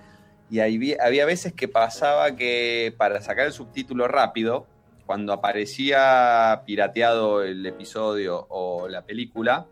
[0.49, 4.67] Y ahí había veces que pasaba que para sacar el subtítulo rápido,
[5.05, 9.67] cuando aparecía pirateado el episodio o la película,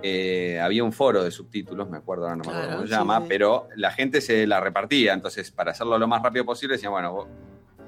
[0.00, 2.94] eh, había un foro de subtítulos, me acuerdo ahora no me acuerdo Claro, cómo se
[2.94, 3.26] sí, llama, sí.
[3.28, 5.14] pero la gente se la repartía.
[5.14, 7.26] Entonces, para hacerlo lo más rápido posible, decían, bueno, vos-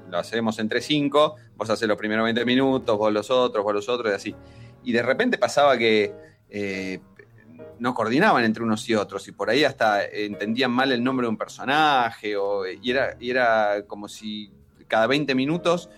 [0.09, 3.89] lo hacemos entre cinco, vos haces los primeros 20 minutos, vos los otros, vos los
[3.89, 4.35] otros, y así.
[4.83, 6.13] Y de repente pasaba que
[6.49, 6.99] eh,
[7.79, 11.29] no coordinaban entre unos y otros, y por ahí hasta entendían mal el nombre de
[11.29, 14.51] un personaje, o, y, era, era como si
[14.87, 15.89] cada 20 minutos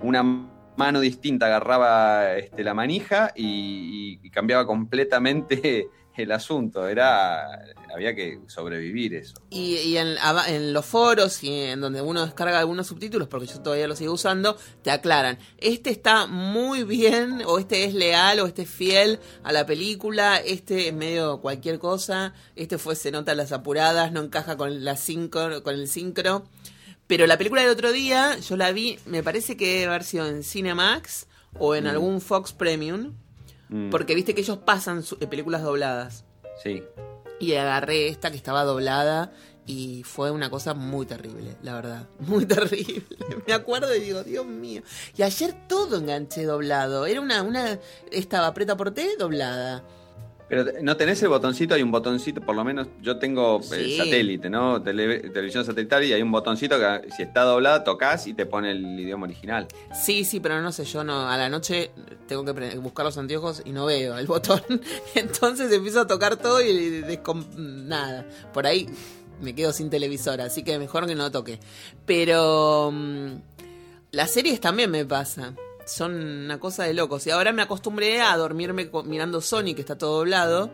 [0.00, 5.88] una mano distinta agarraba este, la manija y cambiaba completamente
[6.18, 6.88] el asunto.
[6.88, 7.46] Era,
[7.94, 9.34] había que sobrevivir eso.
[9.50, 10.16] Y, y en,
[10.48, 14.12] en los foros y en donde uno descarga algunos subtítulos, porque yo todavía los sigo
[14.12, 19.20] usando, te aclaran, este está muy bien, o este es leal, o este es fiel
[19.42, 24.20] a la película, este es medio cualquier cosa, este fue se nota las apuradas, no
[24.20, 26.44] encaja con la sincro, con el sincro.
[27.06, 30.26] Pero la película del otro día, yo la vi, me parece que debe haber sido
[30.26, 31.26] en Cinemax
[31.58, 33.14] o en algún Fox Premium,
[33.68, 36.24] Mm, porque viste que ellos pasan su- eh, películas dobladas.
[36.62, 36.82] Sí.
[37.40, 39.32] Y agarré esta que estaba doblada
[39.66, 42.08] y fue una cosa muy terrible, la verdad.
[42.20, 43.04] Muy terrible.
[43.46, 44.82] Me acuerdo y digo, Dios mío.
[45.16, 47.04] Y ayer todo enganché doblado.
[47.06, 47.78] Era una, una,
[48.10, 49.84] estaba preta por té doblada.
[50.48, 54.48] Pero no tenés el botoncito, hay un botoncito, por lo menos yo tengo eh, satélite,
[54.48, 54.82] ¿no?
[54.82, 58.70] Tele- televisión satelital y hay un botoncito que si está doblada tocas y te pone
[58.70, 59.66] el idioma original.
[59.94, 61.28] Sí, sí, pero no sé, yo no.
[61.28, 61.90] A la noche
[62.26, 64.62] tengo que buscar los anteojos y no veo el botón.
[65.14, 68.26] Entonces empiezo a tocar todo y descom- nada.
[68.54, 68.88] Por ahí
[69.42, 71.60] me quedo sin televisor, así que mejor que no toque.
[72.06, 73.32] Pero mm,
[74.12, 75.52] las series también me pasa.
[75.88, 77.26] Son una cosa de locos.
[77.26, 80.70] Y ahora me acostumbré a dormirme mirando Sony, que está todo doblado.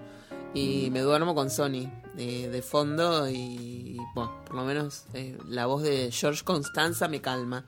[0.53, 3.29] Y me duermo con Sony de fondo.
[3.29, 7.65] Y bueno, por lo menos eh, la voz de George Constanza me calma.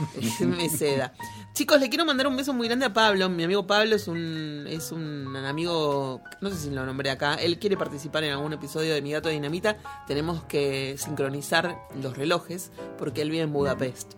[0.40, 1.12] me seda.
[1.54, 3.28] Chicos, le quiero mandar un beso muy grande a Pablo.
[3.28, 7.34] Mi amigo Pablo es un, es un amigo, no sé si lo nombré acá.
[7.34, 9.76] Él quiere participar en algún episodio de Mi Gato Dinamita.
[10.06, 14.14] Tenemos que sincronizar los relojes porque él vive en Budapest.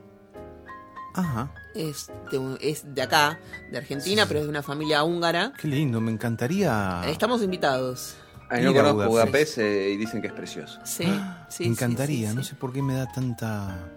[1.14, 1.52] Ajá.
[1.74, 5.52] Es de, es de acá, de Argentina, pero es de una familia húngara.
[5.60, 7.02] Qué lindo, me encantaría.
[7.06, 8.16] Estamos invitados.
[8.48, 9.58] A mí no conozco Budapest.
[9.58, 10.78] Eh, y dicen que es precioso.
[10.84, 11.06] Sí,
[11.48, 11.64] sí.
[11.64, 13.90] me encantaría, sí, sí, no sé por qué me da tanta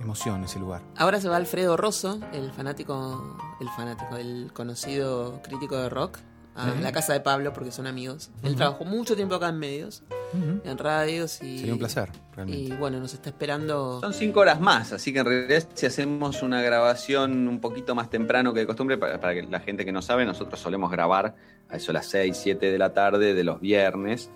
[0.00, 0.82] emoción ese lugar.
[0.96, 6.18] Ahora se va Alfredo Rosso, el fanático, el fanático, el conocido crítico de rock,
[6.58, 8.30] a la casa de Pablo porque son amigos.
[8.42, 10.02] Él trabajó mucho tiempo acá en medios,
[10.32, 12.10] en radios y Sería un placer,
[12.46, 14.00] Y bueno, nos está esperando.
[14.00, 18.10] Son cinco horas más, así que en realidad si hacemos una grabación un poquito más
[18.10, 21.34] temprano que de costumbre, para, para que la gente que no sabe, nosotros solemos grabar
[21.68, 24.30] a eso a las 6, 7 de la tarde de los viernes.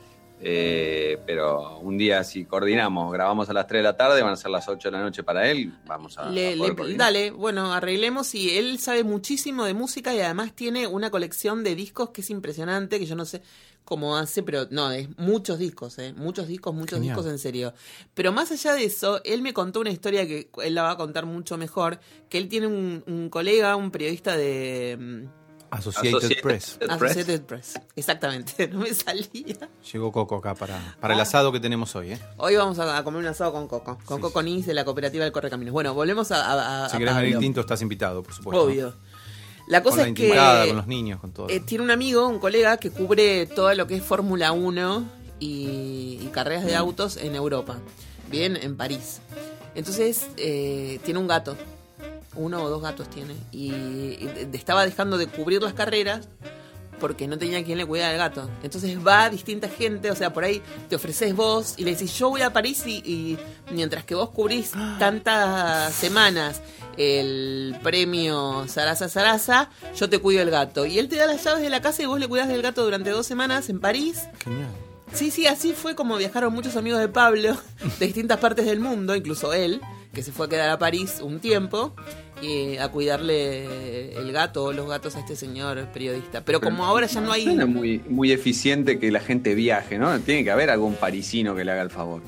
[0.44, 4.36] Eh, pero un día si coordinamos, grabamos a las 3 de la tarde, van a
[4.36, 6.28] ser las 8 de la noche para él, vamos a...
[6.30, 6.98] Le- a poder le- coordinar.
[7.06, 11.74] dale, bueno, arreglemos y él sabe muchísimo de música y además tiene una colección de
[11.76, 13.40] discos que es impresionante, que yo no sé
[13.84, 16.12] cómo hace, pero no, es muchos discos, ¿eh?
[16.16, 17.16] muchos discos, muchos Genial.
[17.16, 17.74] discos en serio.
[18.14, 20.96] Pero más allá de eso, él me contó una historia que él la va a
[20.96, 25.41] contar mucho mejor, que él tiene un, un colega, un periodista de mm,
[25.72, 26.78] Associated, Associated Press.
[26.78, 26.90] Press.
[26.90, 27.80] Associated Press.
[27.96, 29.56] Exactamente, no me salía.
[29.92, 32.18] Llegó Coco acá para, para el asado que tenemos hoy, ¿eh?
[32.36, 34.84] Hoy vamos a, a comer un asado con Coco, con Sí, Coco Nis de la
[34.84, 35.72] cooperativa del Correcaminos.
[35.72, 38.64] Bueno, volvemos a, a, a- Si querés venir tinto, estás invitado, por supuesto.
[38.64, 38.94] Obvio.
[39.68, 41.48] La Con cosa la es que intimidad, con los niños, con todo.
[41.48, 45.04] eh, tiene un amigo, un colega que cubre todo lo que es Fórmula 1
[45.40, 46.66] y, y carreras Mm.
[46.66, 47.78] de autos en Europa.
[48.30, 49.20] Bien, en París.
[49.74, 51.56] Entonces, eh, tiene un gato.
[52.34, 53.34] Uno o dos gatos tiene.
[53.52, 56.28] Y, estaba dejando de cubrir las carreras
[57.00, 58.48] porque no tenía quien le cuidara al gato.
[58.62, 62.16] Entonces va a distinta gente, o sea, por ahí te ofreces vos y le decís,
[62.16, 63.38] yo voy a París y, y
[63.72, 64.70] mientras que vos cubrís
[65.00, 66.62] tantas semanas
[66.96, 70.86] el premio Sarasa Sarasa, yo te cuido el gato.
[70.86, 72.84] Y él te da las llaves de la casa y vos le cuidas del gato
[72.84, 74.22] durante dos semanas en París.
[74.44, 74.70] Genial.
[75.12, 77.56] Sí, sí, así fue como viajaron muchos amigos de Pablo
[77.98, 79.80] de distintas partes del mundo, incluso él,
[80.12, 81.94] que se fue a quedar a París un tiempo
[82.42, 86.44] y a cuidarle el gato o los gatos a este señor periodista.
[86.44, 87.44] Pero como ahora ya no hay...
[87.44, 90.18] Suena muy, muy eficiente que la gente viaje, ¿no?
[90.20, 92.20] Tiene que haber algún parisino que le haga el favor.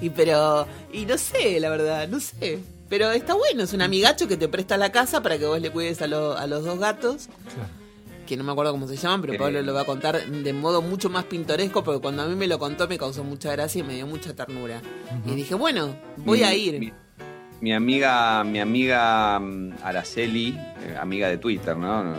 [0.00, 0.66] Y pero...
[0.92, 2.58] Y no sé, la verdad, no sé.
[2.88, 5.70] Pero está bueno, es un amigacho que te presta la casa para que vos le
[5.70, 7.28] cuides a, lo- a los dos gatos.
[8.26, 9.38] Que no me acuerdo cómo se llaman, pero Eh.
[9.38, 12.46] Pablo lo va a contar de modo mucho más pintoresco, porque cuando a mí me
[12.46, 14.80] lo contó me causó mucha gracia y me dio mucha ternura.
[15.26, 16.78] Y dije, bueno, voy Mi- a ir.
[16.80, 16.92] Mi,
[17.60, 20.48] mi amiga, mi amiga mm, Araceli,
[20.82, 22.14] eh, amiga de Twitter, ¿no?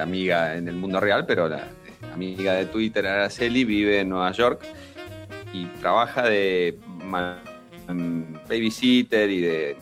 [0.00, 4.30] Amiga en el mundo real, pero la eh, amiga de Twitter, Araceli, vive en Nueva
[4.32, 4.62] York
[5.54, 6.78] y trabaja de
[7.88, 9.76] mm, babysitter y de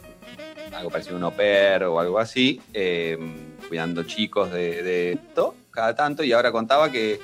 [0.72, 3.18] algo parecido a un au pair o algo así, eh,
[3.70, 7.20] cuidando chicos de, de esto cada tanto y ahora contaba que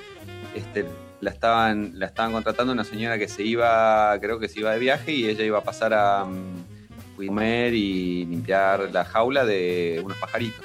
[0.54, 0.86] este,
[1.20, 4.78] la estaban la estaban contratando una señora que se iba creo que se iba de
[4.78, 10.16] viaje y ella iba a pasar a mm, comer y limpiar la jaula de unos
[10.18, 10.64] pajaritos.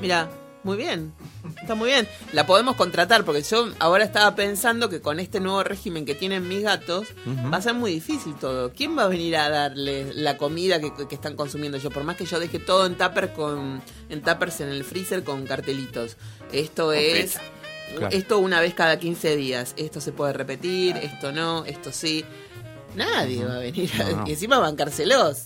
[0.00, 0.28] Mira,
[0.64, 1.12] muy bien.
[1.60, 2.08] Está muy bien.
[2.32, 6.48] La podemos contratar porque yo ahora estaba pensando que con este nuevo régimen que tienen
[6.48, 7.08] mis gatos
[7.52, 8.72] va a ser muy difícil todo.
[8.72, 11.90] ¿Quién va a venir a darles la comida que, que están consumiendo yo?
[11.90, 15.46] Por más que yo deje todo en tupper con en tuppers en el freezer con
[15.46, 16.16] cartelitos.
[16.52, 17.38] Esto es
[17.96, 18.08] Claro.
[18.16, 19.74] esto una vez cada 15 días.
[19.76, 22.24] Esto se puede repetir, esto no, esto sí.
[22.94, 24.26] Nadie va a venir a, No, no.
[24.26, 25.42] y encima bancárselos.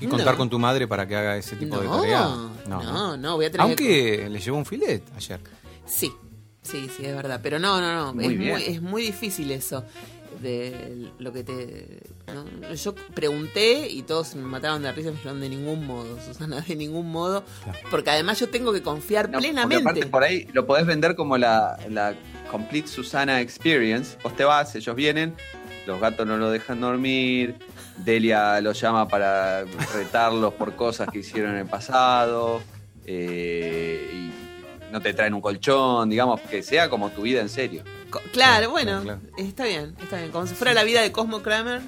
[0.00, 0.38] Y contar No.
[0.38, 2.20] con tu madre para que haga ese tipo de No, tarea.
[2.68, 3.84] no, no, voy a tener que-
[4.18, 5.40] Aunque le llevó un filet ayer.
[5.86, 6.12] Sí,
[6.62, 7.40] sí, sí, es verdad.
[7.42, 8.14] Pero no, no, no.
[8.14, 8.52] Muy es, bien.
[8.52, 9.84] muy, es muy difícil eso.
[10.40, 12.02] De lo que te.
[12.32, 12.72] ¿no?
[12.74, 15.10] Yo pregunté y todos me mataron de risa.
[15.10, 17.44] Me dijeron de ningún modo, Susana, de ningún modo.
[17.90, 19.82] Porque además yo tengo que confiar No, plenamente.
[19.82, 22.14] aparte por ahí lo podés vender como la, la
[22.50, 24.16] Complete Susana Experience.
[24.22, 25.34] Vos te vas, ellos vienen,
[25.86, 27.56] los gatos no lo dejan dormir,
[28.04, 32.62] Delia los llama para retarlos por cosas que hicieron en el pasado.
[33.06, 37.82] eh, y no te traen un colchón, digamos, que sea como tu vida en serio.
[38.10, 39.20] Co- Claro, bueno, claro.
[39.38, 40.30] está bien, está bien.
[40.32, 41.80] Como si fuera la vida de Cosmo Kramer.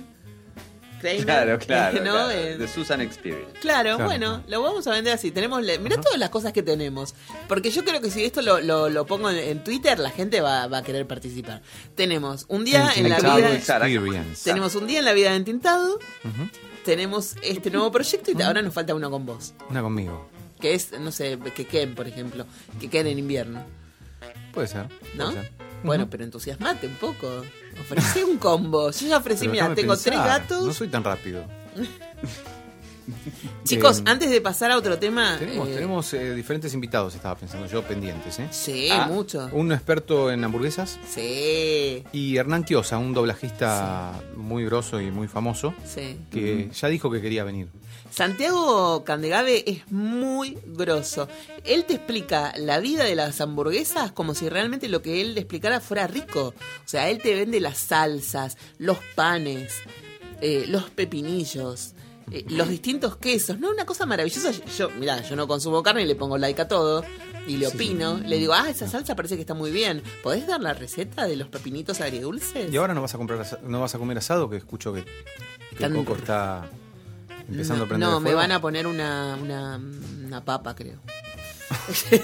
[1.03, 1.97] Kramer, Claro, claro.
[1.99, 2.03] ¿no?
[2.13, 3.53] claro, Eh, The Susan Experience.
[3.61, 4.05] Claro, Claro.
[4.05, 5.31] bueno, lo vamos a vender así.
[5.31, 7.15] Tenemos, le- mirá todas las cosas que tenemos.
[7.49, 10.41] Porque yo creo que si esto lo, lo, lo pongo en, en Twitter, la gente
[10.41, 11.63] va, va a querer participar.
[11.95, 13.55] Tenemos un día en la Entintado vida.
[13.55, 14.45] Experience.
[14.45, 15.99] Tenemos un día en la vida de Entintado.
[16.85, 19.55] Tenemos este nuevo proyecto y ahora nos falta uno con vos.
[19.71, 20.29] Una conmigo.
[20.61, 22.47] Que es, no sé, que Ken, por ejemplo.
[22.81, 23.65] Que Ken en invierno.
[24.53, 24.87] Puede ser.
[25.15, 25.31] ¿No?
[25.33, 25.53] puede ser.
[25.85, 27.29] Bueno, pero entusiasmate un poco.
[27.81, 28.91] Ofrecí un combo.
[28.91, 30.67] Yo ya ofrecí, Pero mira, déjame tengo tres pensar, gatos.
[30.67, 31.45] No soy tan rápido.
[33.65, 35.37] Chicos, Eh, antes de pasar a otro tema.
[35.39, 38.39] Tenemos, eh, tenemos eh, diferentes invitados, estaba pensando yo, pendientes.
[38.39, 38.47] ¿eh?
[38.51, 39.49] Sí, Ah, mucho.
[39.53, 45.75] Un experto en hamburguesas Sí, y Hernán Quiosa, un doblajista muy grosso y muy famoso,
[45.85, 46.17] sí.
[46.31, 47.69] que ya dijo que quería venir.
[48.13, 51.29] Santiago Candegave es muy grosso.
[51.65, 55.41] Él te explica la vida de las hamburguesas como si realmente lo que él le
[55.41, 56.49] explicara fuera rico.
[56.49, 59.77] O sea, él te vende las salsas, los panes,
[60.43, 61.95] eh, los pepinillos,
[62.31, 63.59] eh, los distintos quesos.
[63.59, 64.53] No, una cosa maravillosa.
[64.77, 67.03] Yo, mirá, yo no consumo carne y le pongo like a todo.
[67.47, 70.03] Y le opino, le digo, ah, esa salsa parece que está muy bien.
[70.23, 72.71] ¿Podés dar la receta de los pepinitos agridulces?
[72.71, 75.05] Y ahora no vas a comprar no vas a comer asado, que escucho que,
[75.77, 76.71] que Coco está
[77.53, 78.39] empezando no, a prender no, el me fuego.
[78.41, 79.81] van a poner una, una,
[80.27, 80.99] una papa, creo.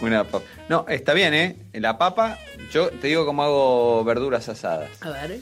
[0.00, 0.44] Una papa.
[0.70, 1.56] No, está bien, ¿eh?
[1.74, 2.38] La papa,
[2.72, 4.90] yo te digo cómo hago verduras asadas.
[5.02, 5.40] A ver.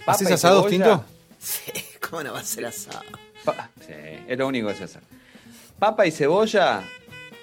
[0.00, 1.04] Papa ¿Haces asados, Tinto?
[1.38, 1.70] Sí,
[2.08, 3.04] ¿cómo no va a ser asado?
[3.44, 3.92] Pa- sí,
[4.26, 5.02] es lo único que sé hacer.
[5.78, 6.82] Papa y cebolla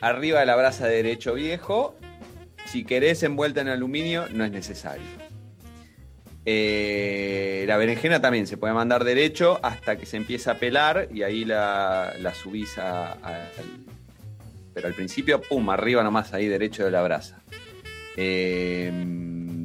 [0.01, 1.95] arriba de la brasa de derecho viejo.
[2.65, 5.05] Si querés envuelta en aluminio, no es necesario.
[6.45, 11.21] Eh, la berenjena también se puede mandar derecho hasta que se empieza a pelar y
[11.23, 13.85] ahí la, la subís a, a- al-
[14.73, 17.41] Pero al principio, pum, arriba nomás ahí derecho de la brasa.
[18.17, 18.91] Eh,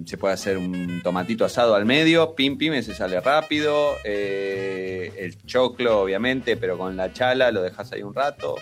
[0.04, 3.96] se puede hacer un tomatito asado al medio, pim pim, ese sale rápido.
[4.04, 8.56] Eh, el choclo, obviamente, pero con la chala lo dejas ahí un rato.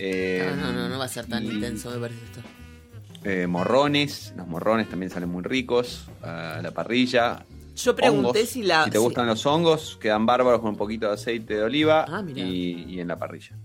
[0.00, 2.40] No, no, no, no va a ser tan y, intenso, me parece esto.
[3.28, 7.44] Eh, morrones, los morrones también salen muy ricos a la parrilla.
[7.76, 8.84] Yo pregunté Hongos, si la.
[8.84, 12.04] Si te si- gustan los hongos, quedan bárbaros con un poquito de aceite de oliva
[12.08, 13.56] Ah, y, y en la parrilla.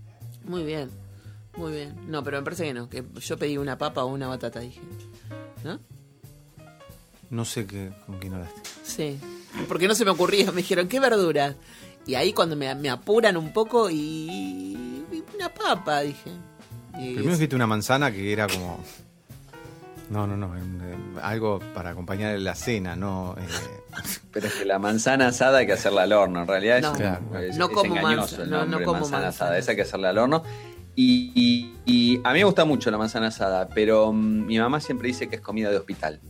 [0.44, 0.90] Muy bien,
[1.56, 1.94] muy bien.
[2.08, 4.80] No, pero me parece que no, que yo pedí una papa o una batata, dije.
[5.64, 5.78] ¿No?
[7.30, 8.60] No sé qué, con quién hablaste.
[8.82, 9.18] Sí.
[9.68, 11.56] Porque no se me ocurría, me dijeron, ¿qué verduras?
[12.06, 16.30] Y ahí cuando me, me apuran un poco y, y una papa, dije.
[16.98, 18.82] Y Primero dijiste una manzana que era como...
[20.12, 23.34] No, no, no, en- en- algo para acompañar la cena, no...
[23.38, 23.42] eh,
[24.32, 26.42] Pero es que la manzana asada hay que hacerla al horno.
[26.42, 27.38] En realidad es, No.
[27.38, 29.28] es- No es como engañoso manza- el no, como manzana manzana.
[29.28, 29.58] asada.
[29.58, 30.42] Esa hay que hacerla al horno.
[30.94, 34.80] Y, y- y a mí me gusta mucho la manzana asada, pero mm, mi mamá
[34.80, 36.20] siempre dice que es comida de hospital.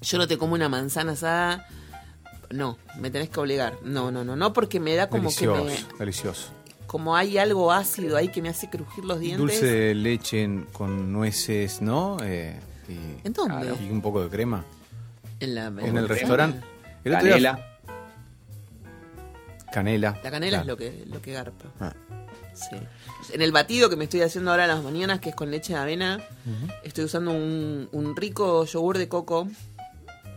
[0.00, 1.66] yo no te como una manzana asada.
[2.50, 3.74] No, me tenés que obligar.
[3.82, 6.50] No, no, no, no, porque me da como que delicioso, me, delicioso.
[6.86, 9.40] como hay algo ácido ahí que me hace crujir los dientes.
[9.40, 12.18] Dulce de leche con nueces, ¿no?
[12.22, 12.58] Eh,
[12.92, 13.74] y, ¿En dónde?
[13.82, 14.64] y un poco de crema.
[15.40, 16.60] En, la, En el restaurante.
[17.04, 17.68] El día- Canela.
[19.72, 20.20] Canela.
[20.22, 21.64] La canela es lo que, lo que garpa.
[21.80, 21.94] Ah.
[22.54, 22.76] Sí.
[23.32, 25.72] En el batido que me estoy haciendo ahora a las mañanas, que es con leche
[25.72, 26.20] de avena,
[26.82, 29.48] estoy usando un, un rico yogur de coco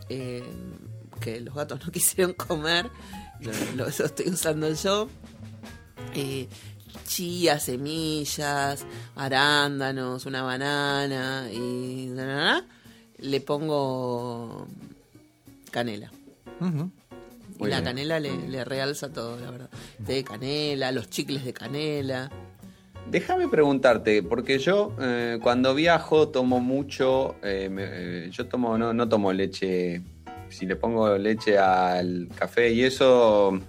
[0.10, 0.44] eh,
[1.20, 2.90] que los gatos no quisieron comer.
[3.76, 5.10] Lo, estoy usando yo.
[6.14, 6.48] Eh,
[7.06, 8.86] chía, semillas,
[9.16, 12.66] arándanos, una banana y na, na, na.
[13.20, 14.68] le pongo
[15.72, 16.10] canela.
[16.62, 17.84] Y Muy la bien.
[17.84, 19.70] canela le, le realza todo, la verdad.
[20.06, 22.32] Té de canela, los chicles de canela.
[23.10, 28.94] Déjame preguntarte, porque yo eh, cuando viajo tomo mucho, eh, me- eh, yo tomo no,
[28.94, 30.02] no tomo leche,
[30.50, 33.60] si le pongo leche al café y eso,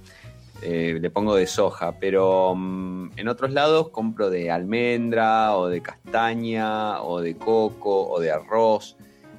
[0.63, 5.83] eh, le pongo de soja, pero mm, en otros lados compro de almendra o de
[5.83, 8.97] castaña o de coco o de arroz.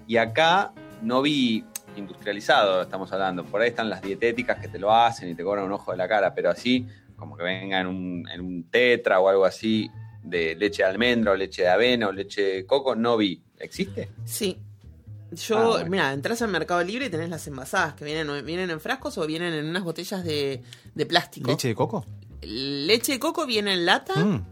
[0.08, 1.66] Y acá no vi
[1.96, 5.66] industrializado, estamos hablando, por ahí están las dietéticas que te lo hacen y te cobran
[5.66, 9.20] un ojo de la cara, pero así como que venga en un, en un tetra
[9.20, 9.90] o algo así
[10.24, 13.42] de leche de almendra o leche de avena o leche de coco, no vi.
[13.60, 14.10] ¿Existe?
[14.24, 14.58] Sí.
[15.32, 15.90] Yo, Ah, bueno.
[15.90, 19.28] mira, entras al Mercado Libre y tenés las envasadas que vienen, vienen en frascos o
[19.28, 20.62] vienen en unas botellas de,
[20.96, 21.50] de plástico.
[21.52, 22.06] ¿Leche de coco?
[22.42, 24.46] Leche de coco viene en lata Mm.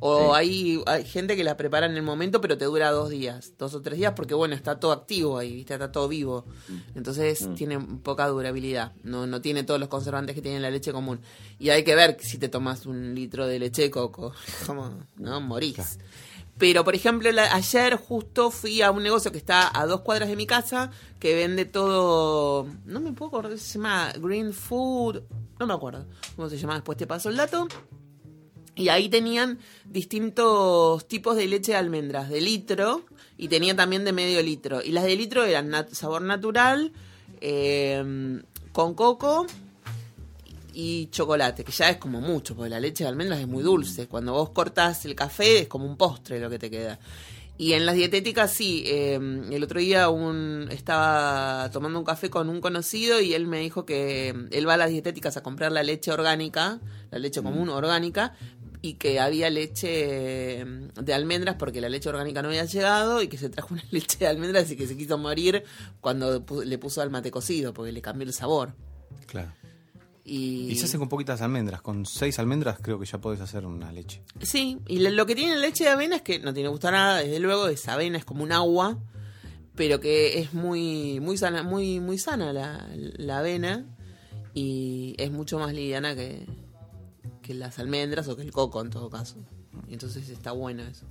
[0.00, 0.38] o Sí.
[0.38, 3.74] hay, hay gente que la prepara en el momento pero te dura dos días, dos
[3.74, 5.74] o tres días porque bueno, está todo activo ahí, ¿viste?
[5.74, 6.44] está todo vivo.
[6.94, 7.54] Entonces Mm.
[7.54, 11.20] tiene poca durabilidad, no, no tiene todos los conservantes que tiene la leche común.
[11.58, 14.32] Y hay que ver si te tomas un litro de leche de coco,
[14.66, 15.40] como, ¿no?
[15.40, 15.98] Morís.
[16.62, 20.28] Pero, por ejemplo, la- ayer justo fui a un negocio que está a dos cuadras
[20.28, 25.22] de mi casa, que vende todo, no me puedo acordar, se llama Green Food,
[25.58, 26.06] no me acuerdo
[26.36, 27.66] cómo se llama, después te paso el dato.
[28.76, 33.06] Y ahí tenían distintos tipos de leche de almendras, de litro
[33.36, 34.82] y tenía también de medio litro.
[34.84, 36.92] Y las de litro eran sabor natural,
[37.40, 38.40] eh,
[38.70, 39.48] con coco
[40.72, 44.06] y chocolate, que ya es como mucho, porque la leche de almendras es muy dulce.
[44.08, 46.98] Cuando vos cortás el café es como un postre lo que te queda.
[47.58, 52.48] Y en las dietéticas sí, eh, el otro día un, estaba tomando un café con
[52.48, 55.82] un conocido y él me dijo que él va a las dietéticas a comprar la
[55.82, 58.34] leche orgánica, la leche común orgánica,
[58.80, 60.64] y que había leche eh,
[61.00, 64.18] de almendras porque la leche orgánica no había llegado y que se trajo una leche
[64.18, 65.62] de almendras y que se quiso morir
[66.00, 68.74] cuando le puso al mate cocido porque le cambió el sabor.
[69.26, 69.52] Claro.
[70.24, 71.82] Y, Y se hace con poquitas almendras.
[71.82, 74.22] Con seis almendras creo que ya podés hacer una leche.
[74.40, 76.92] Sí, y lo, que tiene la leche de avena es que no tiene gusto a
[76.92, 78.98] nada, desde luego, es avena, es como un agua,
[79.74, 83.86] pero que es muy, muy sana, muy, muy sana la, la avena
[84.54, 86.46] y es mucho más liviana que,
[87.42, 89.36] que las almendras o que el coco en todo caso.
[89.88, 91.06] Y entonces está bueno eso.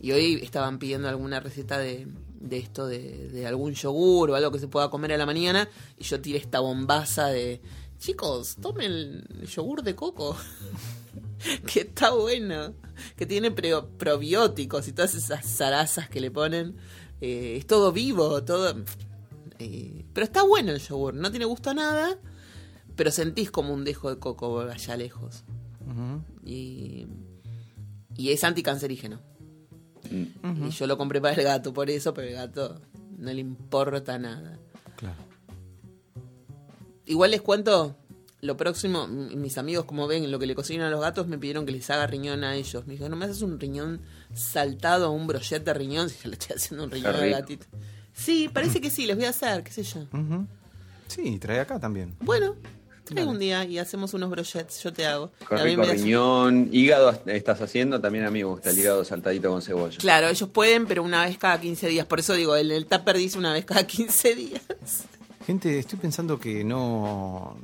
[0.00, 2.06] Y hoy estaban pidiendo alguna receta de,
[2.40, 5.68] de esto, de, de algún yogur o algo que se pueda comer a la mañana,
[5.96, 7.62] y yo tiré esta bombaza de,
[8.04, 10.36] chicos, tomen el yogur de coco.
[11.66, 12.74] que está bueno,
[13.16, 16.76] que tiene probióticos y todas esas zarazas que le ponen.
[17.20, 18.84] Eh, es todo vivo, todo...
[19.58, 22.18] eh, pero está bueno el yogur, no tiene gusto a nada,
[22.94, 25.44] pero sentís como un dejo de coco allá lejos.
[26.44, 27.06] Y,
[28.16, 29.20] y es anticancerígeno.
[30.10, 32.80] Y yo lo compré para el gato por eso, pero el gato
[33.16, 34.58] no le importa nada.
[34.96, 35.33] Claro.
[37.06, 37.96] Igual les cuento,
[38.44, 41.64] lo próximo, mis amigos como ven lo que le cocinan a los gatos me pidieron
[41.64, 42.86] que les haga riñón a ellos.
[42.86, 44.02] Me dijo, no me haces un riñón
[44.34, 47.66] saltado, un brochet de riñón, si yo le estoy haciendo un riñón Qué al gatito.
[48.12, 50.02] Sí, parece que sí, les voy a hacer, qué sé yo.
[50.12, 50.46] Ujú.
[51.08, 52.14] Sí, trae acá también.
[52.20, 52.54] Bueno,
[53.04, 55.32] traigo un día y hacemos unos brochets, yo te hago.
[55.50, 59.50] Mí rico me riñón, hígado estás haciendo, también a mí me gusta el hígado saltadito
[59.50, 59.96] con cebolla.
[59.98, 62.06] Claro, ellos pueden, pero una vez cada 15 días.
[62.06, 64.62] Por eso digo, el, el tupper dice una vez cada 15 días.
[65.46, 67.56] Gente, estoy pensando que no,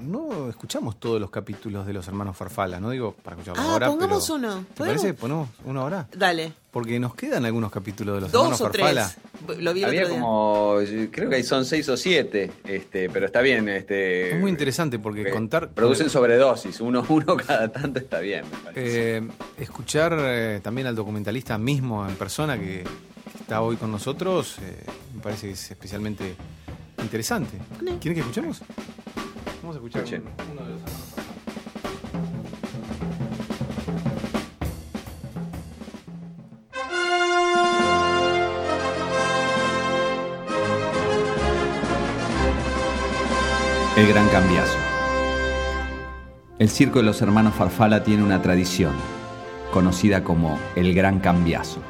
[0.00, 3.86] no escuchamos todos los capítulos de los hermanos Farfala, no digo para escucharlos Ah, ahora.
[3.86, 4.64] pongamos pero- uno.
[4.68, 5.02] ¿Te ¿Podemos?
[5.02, 5.14] parece?
[5.20, 6.08] ¿Ponemos uno ahora?
[6.16, 9.12] Dale, Porque nos quedan algunos capítulos de los hermanos dos o Farfala.
[9.46, 9.58] tres.
[9.62, 10.20] Lo vi el Había otro día.
[10.20, 10.76] como,
[11.12, 13.68] creo que ahí son seis o siete, este, pero está bien.
[13.68, 15.68] Este, Es muy interesante porque que contar.
[15.70, 19.16] Producen sobredosis, uno uno cada tanto está bien, me parece.
[19.18, 22.82] Eh, escuchar eh, también al documentalista mismo en persona que
[23.38, 24.76] está hoy con nosotros eh,
[25.14, 26.34] me parece que es especialmente
[27.02, 27.58] interesante.
[27.78, 28.62] ¿Quieren que escuchemos?
[29.62, 30.22] Vamos a escuchar Escuchen.
[30.22, 30.82] un- uno de los.
[43.96, 44.78] El Gran Cambiazo.
[46.58, 48.92] El circo de los hermanos Farfala tiene una tradición,
[49.72, 51.80] conocida como el Gran Cambiazo.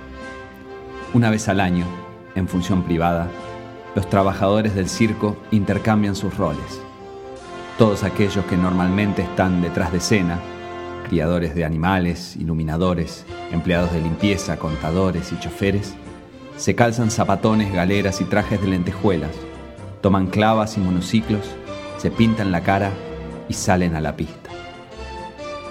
[1.15, 1.85] Una vez al año,
[2.35, 3.29] en función privada,
[3.95, 6.81] los trabajadores del circo intercambian sus roles.
[7.79, 10.39] Todos aquellos que normalmente están detrás de escena,
[11.09, 15.95] criadores de animales, iluminadores, empleados de limpieza, contadores y choferes,
[16.57, 19.33] se calzan zapatones, galeras y trajes de lentejuelas,
[20.01, 21.47] toman clavas y monociclos,
[21.99, 22.91] se pintan la cara
[23.49, 24.51] y salen a la pista.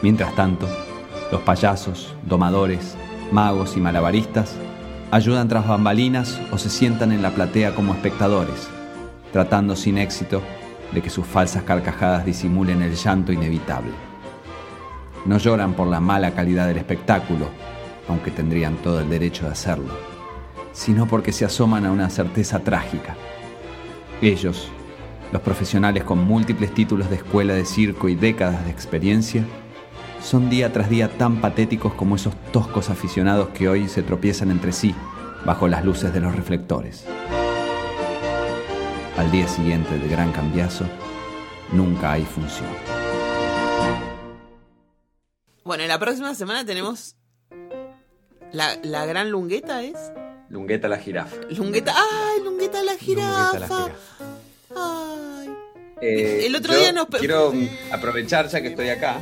[0.02, 0.68] Mientras tanto,
[1.32, 2.96] los payasos, domadores,
[3.32, 4.56] magos y malabaristas
[5.12, 8.70] ayudan tras bambalinas o se sientan en la platea como espectadores,
[9.34, 10.42] tratando sin éxito
[10.94, 13.92] de que sus falsas carcajadas disimulen el llanto inevitable.
[15.26, 17.50] No lloran por la mala calidad del espectáculo,
[18.08, 19.94] aunque tendrían todo el derecho de hacerlo,
[20.72, 23.16] sino porque se asoman a una certeza trágica.
[24.22, 24.70] Ellos,
[25.34, 29.46] los profesionales con múltiples títulos de escuela de circo y décadas de experiencia,
[30.22, 34.72] son día tras día tan patéticos como esos toscos aficionados que hoy se tropiezan entre
[34.72, 34.96] sí
[35.46, 37.06] bajo las luces de los reflectores.
[39.18, 40.86] Al día siguiente del gran cambiazo,
[41.72, 42.70] nunca hay función.
[45.64, 47.16] Bueno, la próxima semana tenemos
[48.52, 50.12] la, la gran lungueta, ¿es?
[50.50, 51.36] Lungueta la jirafa.
[51.50, 53.54] Lungueta, ¡ay, lungueta la jirafa!
[53.54, 53.96] Lungueta la jirafa.
[54.76, 55.50] ¡Ay!
[56.02, 57.54] Eh, El otro yo día nos- Quiero
[57.92, 59.18] aprovechar ya que estoy acá.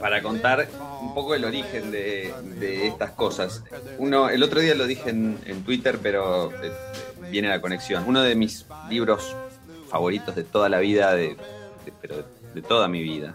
[0.00, 0.68] Para contar
[1.00, 3.62] un poco el origen de, estas cosas.
[3.98, 6.70] Uno, el otro día lo dije en, en Twitter, pero eh,
[7.30, 8.04] viene la conexión.
[8.06, 9.34] Uno de mis libros
[9.88, 11.36] favoritos de toda la vida, de,
[11.84, 12.24] de- pero
[12.54, 13.34] de, toda mi vida,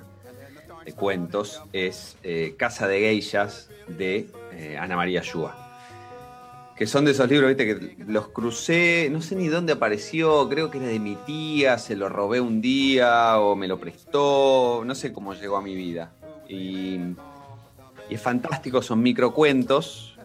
[0.86, 5.68] de cuentos es eh, Casa de Geishas de eh, Ana María Yúa.
[6.76, 10.72] Que son de esos libros, viste, que los crucé, no sé ni dónde apareció, creo
[10.72, 14.96] que era de mi tía, se lo robé un día o me lo prestó, no
[14.96, 16.12] sé cómo llegó a mi vida.
[16.52, 17.00] Y,
[18.10, 20.18] es fantástico, son microcuentos.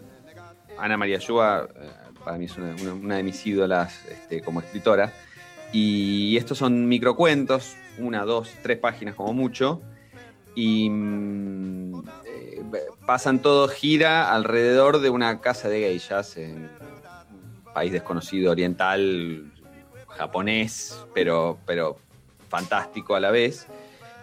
[0.77, 1.91] Ana María Yúa, eh,
[2.25, 5.13] para mí es una de mis ídolas este, como escritora.
[5.73, 9.81] Y estos son microcuentos, una, dos, tres páginas como mucho.
[10.55, 12.63] Y mm, eh,
[13.07, 19.53] pasan todo, gira alrededor de una casa de geishas en un país desconocido, oriental,
[20.09, 21.99] japonés, pero, pero
[22.49, 23.69] fantástico a la vez.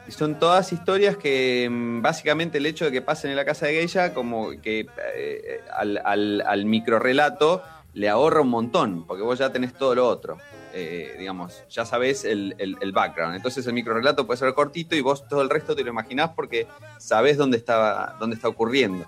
[0.09, 3.73] Son todas historias que mm, básicamente el hecho de que pasen en la casa de
[3.75, 4.85] geisha como que
[5.15, 10.07] eh, al, al, al microrelato le ahorra un montón, porque vos ya tenés todo lo
[10.07, 10.37] otro.
[10.75, 13.35] Eh, digamos, ya sabés el, el- background.
[13.35, 16.65] Entonces el microrelato puede ser cortito y vos todo el resto te lo imaginás porque
[16.97, 19.05] sabés dónde está, dónde está ocurriendo.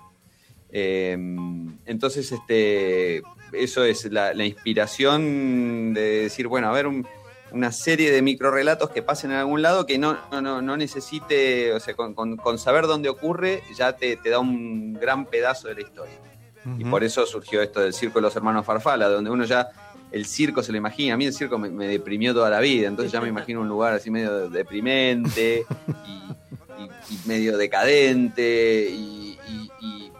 [0.70, 1.12] Eh,
[1.86, 3.22] entonces, este,
[3.52, 7.06] eso es la, la inspiración de decir, bueno, a ver, un-
[7.52, 11.80] una serie de microrelatos que pasen en algún lado que no, no, no, necesite, o
[11.80, 15.74] sea, con, con- con saber dónde ocurre ya te, te da un gran pedazo de
[15.76, 16.14] la historia.
[16.78, 19.68] Y por eso surgió esto del circo de los hermanos Farfala, donde uno ya
[20.10, 21.14] el circo se lo imagina.
[21.14, 23.68] A mí el circo me, me deprimió toda la vida, entonces ya me imagino un
[23.68, 25.64] lugar así medio deprimente
[26.06, 30.12] y, y- y medio decadente y, y- y,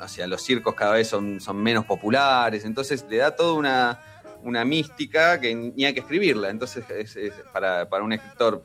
[0.00, 3.98] o sea, los circos cada vez son, son menos populares, entonces le da toda una,
[4.42, 6.50] una mística que ni hay que escribirla.
[6.50, 8.62] Entonces, es- es- para, para un escritor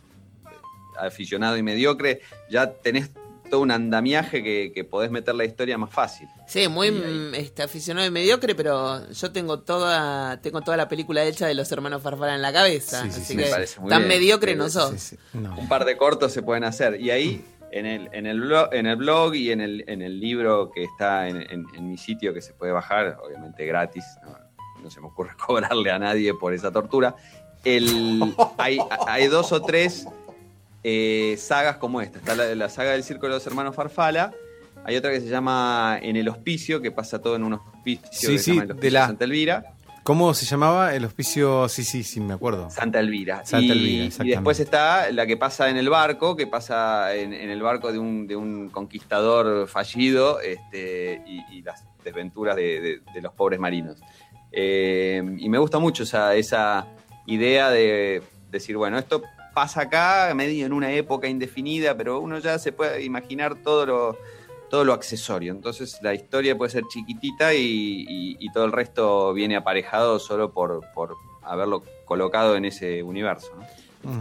[1.00, 3.10] aficionado y mediocre, ya tenés
[3.50, 6.28] todo un andamiaje que, que podés meter la historia más fácil.
[6.48, 11.24] Sí, muy mm, este, aficionado y mediocre, pero yo tengo toda tengo toda la película
[11.24, 13.04] hecha de los hermanos Farfara en la cabeza.
[13.04, 14.10] Sí, sí, así sí, que me parece muy tan bien.
[14.10, 14.92] mediocre no sos.
[14.92, 15.18] Sí, sí.
[15.34, 15.56] No.
[15.58, 17.00] un par de cortos se pueden hacer.
[17.00, 20.20] Y ahí, en el, en el, blog, en el blog y en el, en el
[20.20, 24.36] libro que está en, en- en mi sitio, que se puede bajar, obviamente gratis, no,
[24.84, 27.16] no se me ocurre cobrarle a nadie por esa tortura,
[27.64, 28.78] el, hay,
[29.08, 30.06] hay dos o tres
[30.84, 32.20] eh, sagas como esta.
[32.20, 34.34] Está la, la saga del Circo de los Hermanos Farfala.
[34.86, 38.28] Hay otra que se llama En el Hospicio, que pasa todo en un hospicio Sí,
[38.28, 39.64] que se sí, llama el de la- Santa Elvira.
[40.04, 41.70] ¿Cómo se llamaba el hospicio?
[41.70, 42.70] Sí, sí, sí, me acuerdo.
[42.70, 43.46] Santa Elvira.
[43.46, 47.50] Santa Elvira, y después está la que pasa en el barco, que pasa en, en
[47.50, 53.02] el barco de un, de un conquistador fallido este, y, y las desventuras de, de-
[53.14, 53.96] de los pobres marinos.
[54.54, 56.88] Eh, y me gusta mucho esa, esa
[57.26, 59.24] idea de decir, bueno, esto
[59.54, 64.18] pasa acá, medio en una época indefinida, pero uno ya se puede imaginar todo lo,
[64.70, 65.52] todo lo accesorio.
[65.52, 71.16] Entonces la historia puede ser chiquitita y, todo el resto viene aparejado solo por, por
[71.42, 73.52] haberlo colocado en ese universo.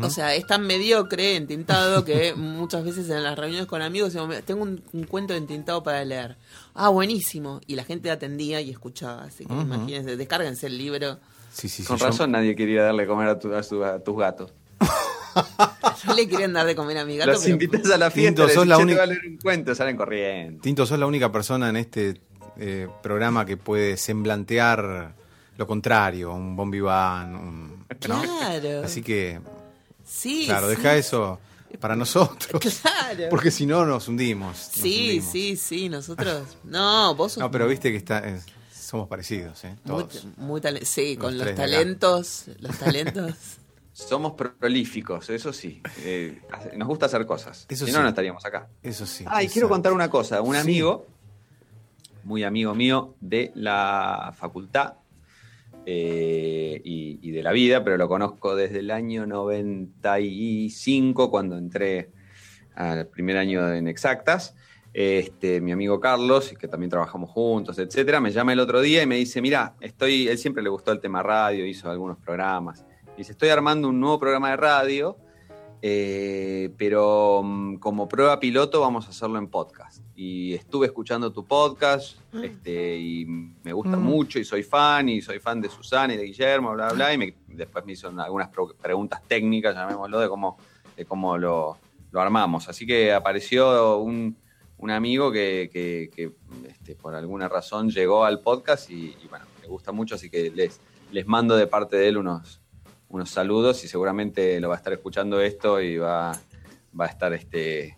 [0.03, 4.29] O sea, es tan mediocre, entintado, que muchas veces en las reuniones con amigos decimos,
[4.29, 6.37] "Mira, tengo un, un cuento entintado para leer.
[6.75, 7.61] Ah, buenísimo.
[7.67, 9.25] Y la gente atendía y escuchaba.
[9.25, 9.63] Así que Ujú.
[9.63, 11.19] imagínense, descárguense el libro.
[11.53, 13.99] Sí, sí, sí, Con yo- razón nadie quería darle comer a, tu- a su- a
[13.99, 14.53] tus gatos.
[16.07, 18.29] Yo le querían dar de comer a mi gato, Los pero invitas a la fiesta,
[18.31, 20.63] Tinto, les sos la "Che, te única- voy a leer un cuento, salen corriendo.
[20.63, 22.21] Tinto, sos la única persona en este
[22.59, 25.15] eh, programa que puede semblantear
[25.57, 28.23] lo contrario, un bon vivant, un- ¿no?
[28.23, 28.83] Claro.
[28.85, 29.41] Así que,
[30.13, 31.39] sí, claro, sí, deja eso
[31.81, 32.63] para nosotros.
[32.83, 33.29] Claro.
[33.31, 34.49] Porque si no nos hundimos.
[34.57, 35.33] nos Sí, hundimos.
[35.33, 36.43] sí, sí, nosotros.
[36.65, 38.23] No, vos sos No, pero viste que está,
[38.73, 39.77] somos parecidos, ¿eh?
[39.85, 40.27] muy, Todos.
[40.37, 42.45] muy tale- Sí, con los talentos.
[42.61, 43.35] Los talentos.
[43.95, 45.83] Somos prolíficos, eso sí.
[45.99, 46.41] Eh,
[46.77, 47.67] nos gusta hacer cosas.
[47.69, 47.97] Eso si sí.
[47.97, 48.67] no, no estaríamos acá.
[48.83, 49.23] Eso sí.
[49.27, 49.53] Ah, y exacto.
[49.53, 50.41] quiero contar una cosa.
[50.41, 50.61] Un Sí.
[50.63, 51.07] amigo,
[52.25, 54.95] muy amigo mío de la facultad
[55.87, 62.11] eh, y, y de la vida, pero lo conozco desde el año 95, cuando entré
[62.75, 64.57] al primer año en exactas.
[64.95, 69.07] Este, mi amigo Carlos, que también trabajamos juntos, etcétera, me llama el otro día y
[69.07, 72.85] me dice, mira, estoy, él siempre le gustó el tema radio, hizo algunos programas.
[73.17, 75.17] Dice, estoy armando un nuevo programa de radio,
[75.85, 80.01] eh, pero mm, como prueba piloto vamos a hacerlo en podcast.
[80.15, 84.03] Y estuve escuchando tu podcast este, y me gusta Mm.
[84.03, 87.15] mucho y soy fan y soy fan de Susana y de Guillermo, bla, bla, bla.
[87.15, 88.49] Y me- después me hizo algunas
[88.81, 90.57] preguntas técnicas, llamémoslo, de cómo,
[90.97, 91.77] de cómo lo,
[92.13, 92.69] lo armamos.
[92.69, 94.37] Así que apareció un,
[94.79, 96.33] un amigo que, que- que,
[96.69, 100.51] este, por alguna razón llegó al podcast y, y, bueno, me gusta mucho, así que
[100.51, 100.81] les,
[101.11, 102.61] les mando de parte de él unos,
[103.13, 106.33] unos saludos y seguramente lo va a estar escuchando esto y va,
[106.99, 107.97] va a estar este,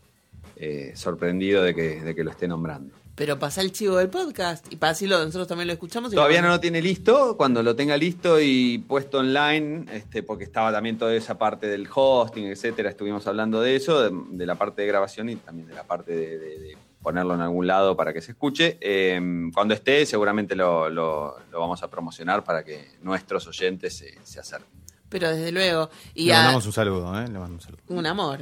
[0.56, 2.94] eh, sorprendido de que, de que lo esté nombrando.
[3.16, 6.12] Pero pasa el chivo del podcast y para así lo, nosotros también lo escuchamos.
[6.12, 7.36] y Todavía no lo tiene listo.
[7.36, 11.86] Cuando lo tenga listo y puesto online, este, porque estaba también toda esa parte del
[11.94, 15.74] hosting, etcétera, estuvimos hablando de eso, de, de la parte de grabación y también de
[15.74, 18.78] la parte de, de- de ponerlo en algún lado para que se escuche.
[18.80, 19.20] Eh,
[19.54, 24.40] cuando esté, seguramente lo, lo- lo vamos a promocionar para que nuestros oyentes se, se
[24.40, 24.72] acerquen.
[25.14, 25.90] Pero desde luego.
[26.12, 27.28] Y Le a- mandamos un saludo, ¿eh?
[27.28, 27.82] Le mandamos un saludo.
[27.86, 28.40] un amor.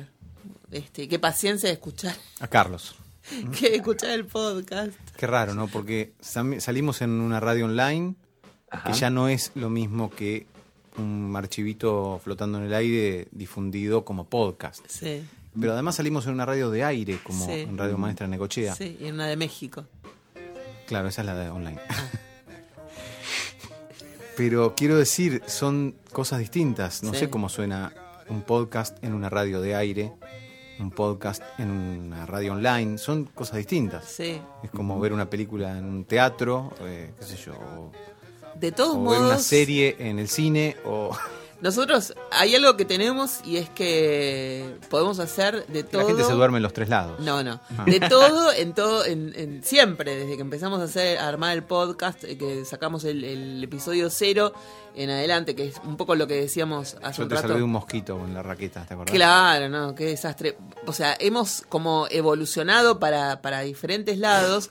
[0.70, 2.95] Este, qué paciencia de escuchar, A Carlos.
[3.61, 4.93] que de escuchar el podcast.
[5.18, 5.68] Qué raro, ¿no?
[5.68, 8.14] Porque salimos en una radio online
[8.70, 8.91] Ajá.
[8.91, 10.47] que ya no es lo mismo que
[10.97, 14.83] un archivito flotando en el aire difundido como podcast.
[14.89, 15.23] Sí,
[15.61, 17.53] Pero además salimos en una radio de aire, como Sí.
[17.53, 18.75] en Radio Maestra Necochea.
[18.75, 19.85] sí, y una de México.
[20.87, 21.81] Claro, esa es la de online.
[24.37, 27.03] Pero quiero decir, son cosas distintas.
[27.03, 27.20] No Sí.
[27.20, 27.93] sé cómo suena
[28.28, 30.12] un podcast en una radio de aire,
[30.78, 32.97] un podcast en una radio online.
[32.99, 34.05] Son cosas distintas.
[34.07, 34.41] Sí.
[34.62, 37.93] Es como ver una película en un teatro, eh, qué sé yo, o,
[38.59, 41.14] De todos o modos, ver una serie en el cine, o
[41.63, 46.03] nosotros hay algo que tenemos y es que podemos hacer de todo.
[46.03, 47.21] la gente se duerme en los tres lados.
[47.21, 47.61] No, no.
[47.79, 47.85] Ah.
[47.87, 51.63] De todo, en todo, en, en- siempre, desde que empezamos a hacer, a armar el
[51.63, 54.53] podcast, eh, que sacamos el, el episodio cero
[54.95, 57.49] en adelante, que es un poco lo que decíamos hace Yo un te rato.
[57.49, 59.15] salvé un mosquito con la raqueta, ¿te acordás?
[59.15, 60.59] Claro, no, qué desastre.
[60.87, 64.71] O sea, hemos como evolucionado para, para diferentes lados.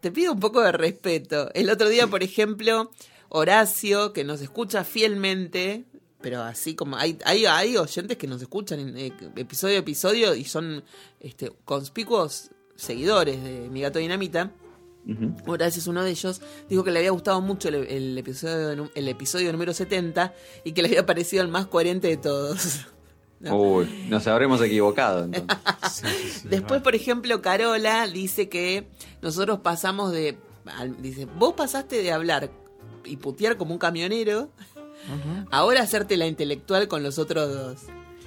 [0.00, 1.48] Te pido un poco de respeto.
[1.54, 2.90] El otro día, por ejemplo,
[3.28, 5.84] Horacio, que nos escucha fielmente,
[6.20, 10.34] pero así como hay, hay, hay oyentes que nos escuchan en, eh, episodio a episodio
[10.34, 10.82] y son
[11.20, 14.52] este, conspicuos seguidores de Mi Gato Dinamita.
[15.46, 19.08] Horacio es uno de ellos, dijo que le había gustado mucho el, el episodio, el
[19.08, 22.80] episodio número 70 y que le había parecido el más coherente de todos.
[23.38, 23.54] No.
[23.60, 25.58] Uy, nos habremos equivocado entonces.
[25.92, 28.88] Sí, sí, sí, Después, por ejemplo, Carola dice que
[29.20, 30.38] nosotros pasamos de.
[30.64, 32.50] al- Dice, vos pasaste de hablar
[33.06, 34.50] y putear como un camionero,
[35.50, 37.82] ahora hacerte la intelectual con los otros dos.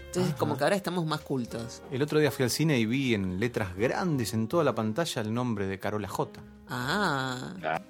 [0.08, 1.84] Entonces, como que ahora estamos más cultos.
[1.92, 5.22] El otro día fui al cine y vi en letras grandes en toda la pantalla
[5.22, 6.42] el nombre de Carola J.
[6.68, 7.54] Ah.
[7.64, 7.82] Ah.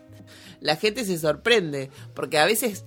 [0.60, 2.84] La gente se sorprende, porque a veces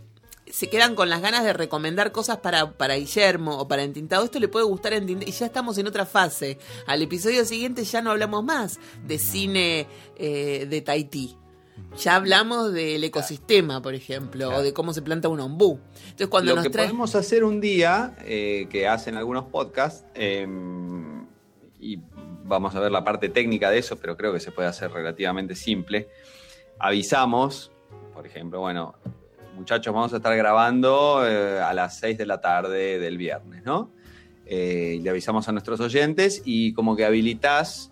[0.46, 4.24] se quedan con las ganas de recomendar cosas para, para Guillermo o para Entintado.
[4.24, 5.30] Esto le puede gustar a Entintado.
[5.30, 6.58] Y ya estamos en otra fase.
[6.86, 9.86] Al episodio siguiente ya no hablamos más de cine
[10.16, 11.38] eh, de Tahití.
[11.98, 15.78] Ya hablamos del ecosistema, por ejemplo, o de cómo se planta un ombú.
[16.02, 16.86] Entonces, cuando Lo nos que trae.
[16.86, 20.46] podemos hacer un día, eh, que hacen algunos podcasts, eh,
[21.80, 21.98] y
[22.44, 25.54] vamos a ver la parte técnica de eso, pero creo que se puede hacer relativamente
[25.54, 26.08] simple.
[26.78, 27.70] Avisamos,
[28.14, 28.94] por ejemplo, bueno,
[29.54, 33.90] muchachos, vamos a estar grabando eh, a las 6 de la tarde del viernes, ¿no?
[34.46, 37.91] Eh, le avisamos a nuestros oyentes y como que habilitas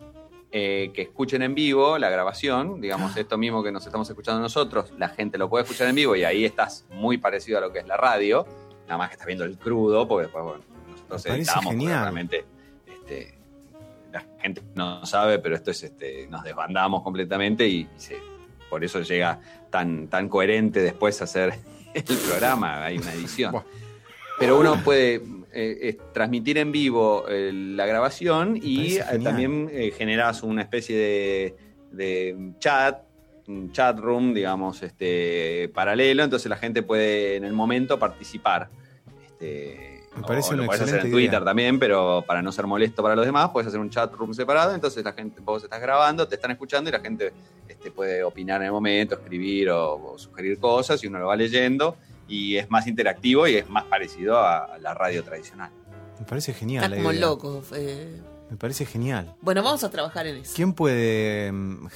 [0.52, 4.92] eh, que escuchen en vivo la grabación, digamos, esto mismo que nos estamos escuchando nosotros,
[4.98, 7.78] la gente lo puede escuchar en vivo y ahí estás muy parecido a lo que
[7.80, 8.46] es la radio,
[8.86, 10.60] nada más que estás viendo el crudo, porque después, bueno,
[10.92, 12.44] nosotros editamos, realmente
[12.86, 13.34] este,
[14.12, 18.18] la gente no sabe, pero esto es, este, nos desbandamos completamente y, y se-
[18.68, 19.40] por eso llega
[19.70, 21.54] tan, tan coherente después hacer
[21.94, 23.54] el programa, hay una edición.
[24.38, 25.22] Pero uno puede
[25.52, 30.96] eh, eh, transmitir en vivo eh, la grabación y eh, también eh, generas una especie
[30.96, 31.56] de,
[31.90, 33.02] de chat,
[33.48, 38.68] un chat room, digamos, este, paralelo, entonces la gente puede en el momento participar.
[39.22, 41.44] Este, Me parece o lo una puedes hacer en Twitter idea.
[41.44, 44.74] también, pero para no ser molesto para los demás, puedes hacer un chat room separado,
[44.74, 47.32] entonces la gente, vos estás grabando, te están escuchando y la gente
[47.68, 51.36] este, puede opinar en el momento, escribir o, o sugerir cosas y uno lo va
[51.36, 51.96] leyendo
[52.30, 55.70] y es más interactivo y es más parecido a, a la radio tradicional.
[56.18, 56.84] Me parece genial.
[56.84, 57.20] Está la como idea.
[57.26, 57.62] loco.
[57.74, 58.20] eh.
[58.50, 59.34] Me parece genial.
[59.42, 60.52] Bueno, vamos a trabajar en eso.
[60.56, 61.86] ¿Quién puede mm,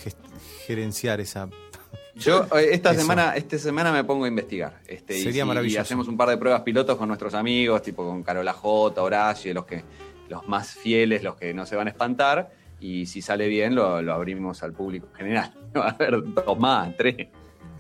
[0.67, 1.49] gerenciar esa?
[2.17, 3.01] Yo eh, esta Eso.
[3.01, 4.79] semana, esta semana me pongo a investigar.
[4.87, 5.79] Este, y Sería si- maravilloso.
[5.79, 9.53] Y hacemos un par de pruebas pilotos con nuestros amigos, tipo con Carola J, Horacio,
[9.53, 9.83] los que,
[10.29, 12.53] los más fieles, los que no se van a espantar.
[12.81, 15.53] Y si sale bien, lo, lo abrimos al público en general.
[15.77, 17.17] Va a haber dos más, tres.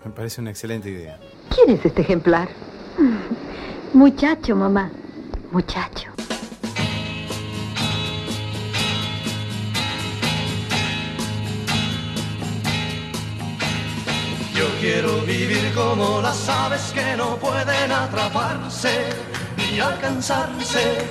[0.04, 1.18] Me parece una excelente idea.
[1.50, 2.48] ¿Quién es este ejemplar?
[3.92, 4.90] Muchacho, mamá.
[5.50, 6.10] Muchacho.
[14.54, 19.10] Yo quiero vivir como las aves que no pueden atraparse
[19.56, 21.06] ni alcanzarse.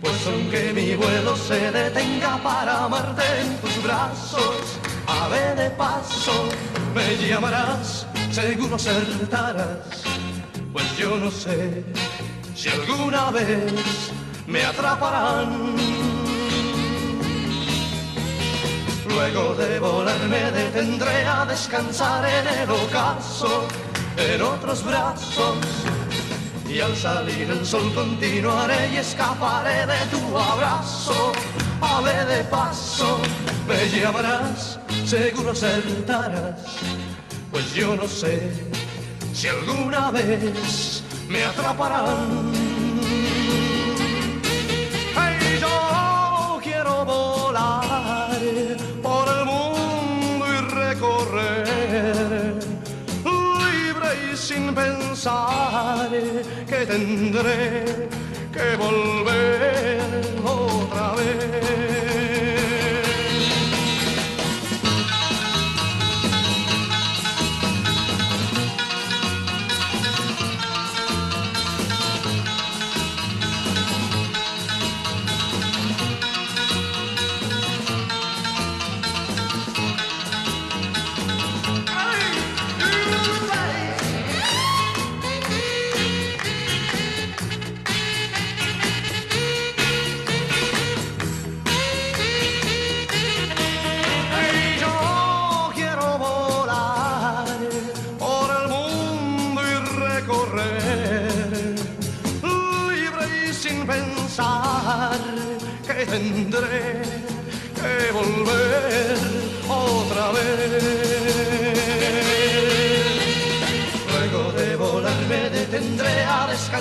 [0.00, 6.48] Pues aunque mi vuelo se detenga para amarte en tus brazos, ave de paso,
[6.94, 10.02] me llamarás, seguro acertarás.
[10.72, 11.84] Pues yo no sé
[12.54, 14.10] si alguna vez
[14.46, 15.76] me atraparán.
[19.08, 23.68] Luego de volar me detendré a descansar en el ocaso,
[24.16, 25.56] en otros brazos.
[26.68, 31.32] Y al salir el sol continuaré y escaparé de tu abrazo.
[31.82, 33.18] Ave de paso,
[33.68, 34.78] me llevarás,
[35.12, 36.78] seguro acertarás.
[37.50, 38.50] Pues yo no sé
[39.34, 42.50] si alguna vez me atraparán.
[45.14, 48.38] Hey, yo quiero volar
[49.02, 52.54] por el mundo y recorrer
[53.26, 56.08] libre y sin pensar
[56.66, 58.08] que tendré
[58.50, 60.00] que volver
[60.42, 61.91] otra vez.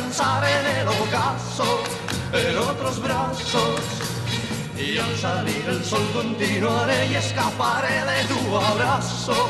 [0.02, 1.84] A descansar en el ocaso,
[2.34, 3.82] en otros brazos.
[4.78, 9.50] Y al salir el sol continuaré y escaparé de tu abrazo.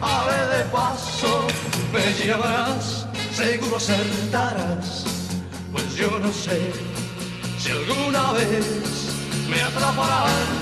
[0.00, 1.46] Ave de paso,
[1.92, 5.04] me llevarás, seguro acertarás.
[5.70, 6.72] Pues yo no sé
[7.58, 9.12] si alguna vez
[9.48, 10.61] me atraparás.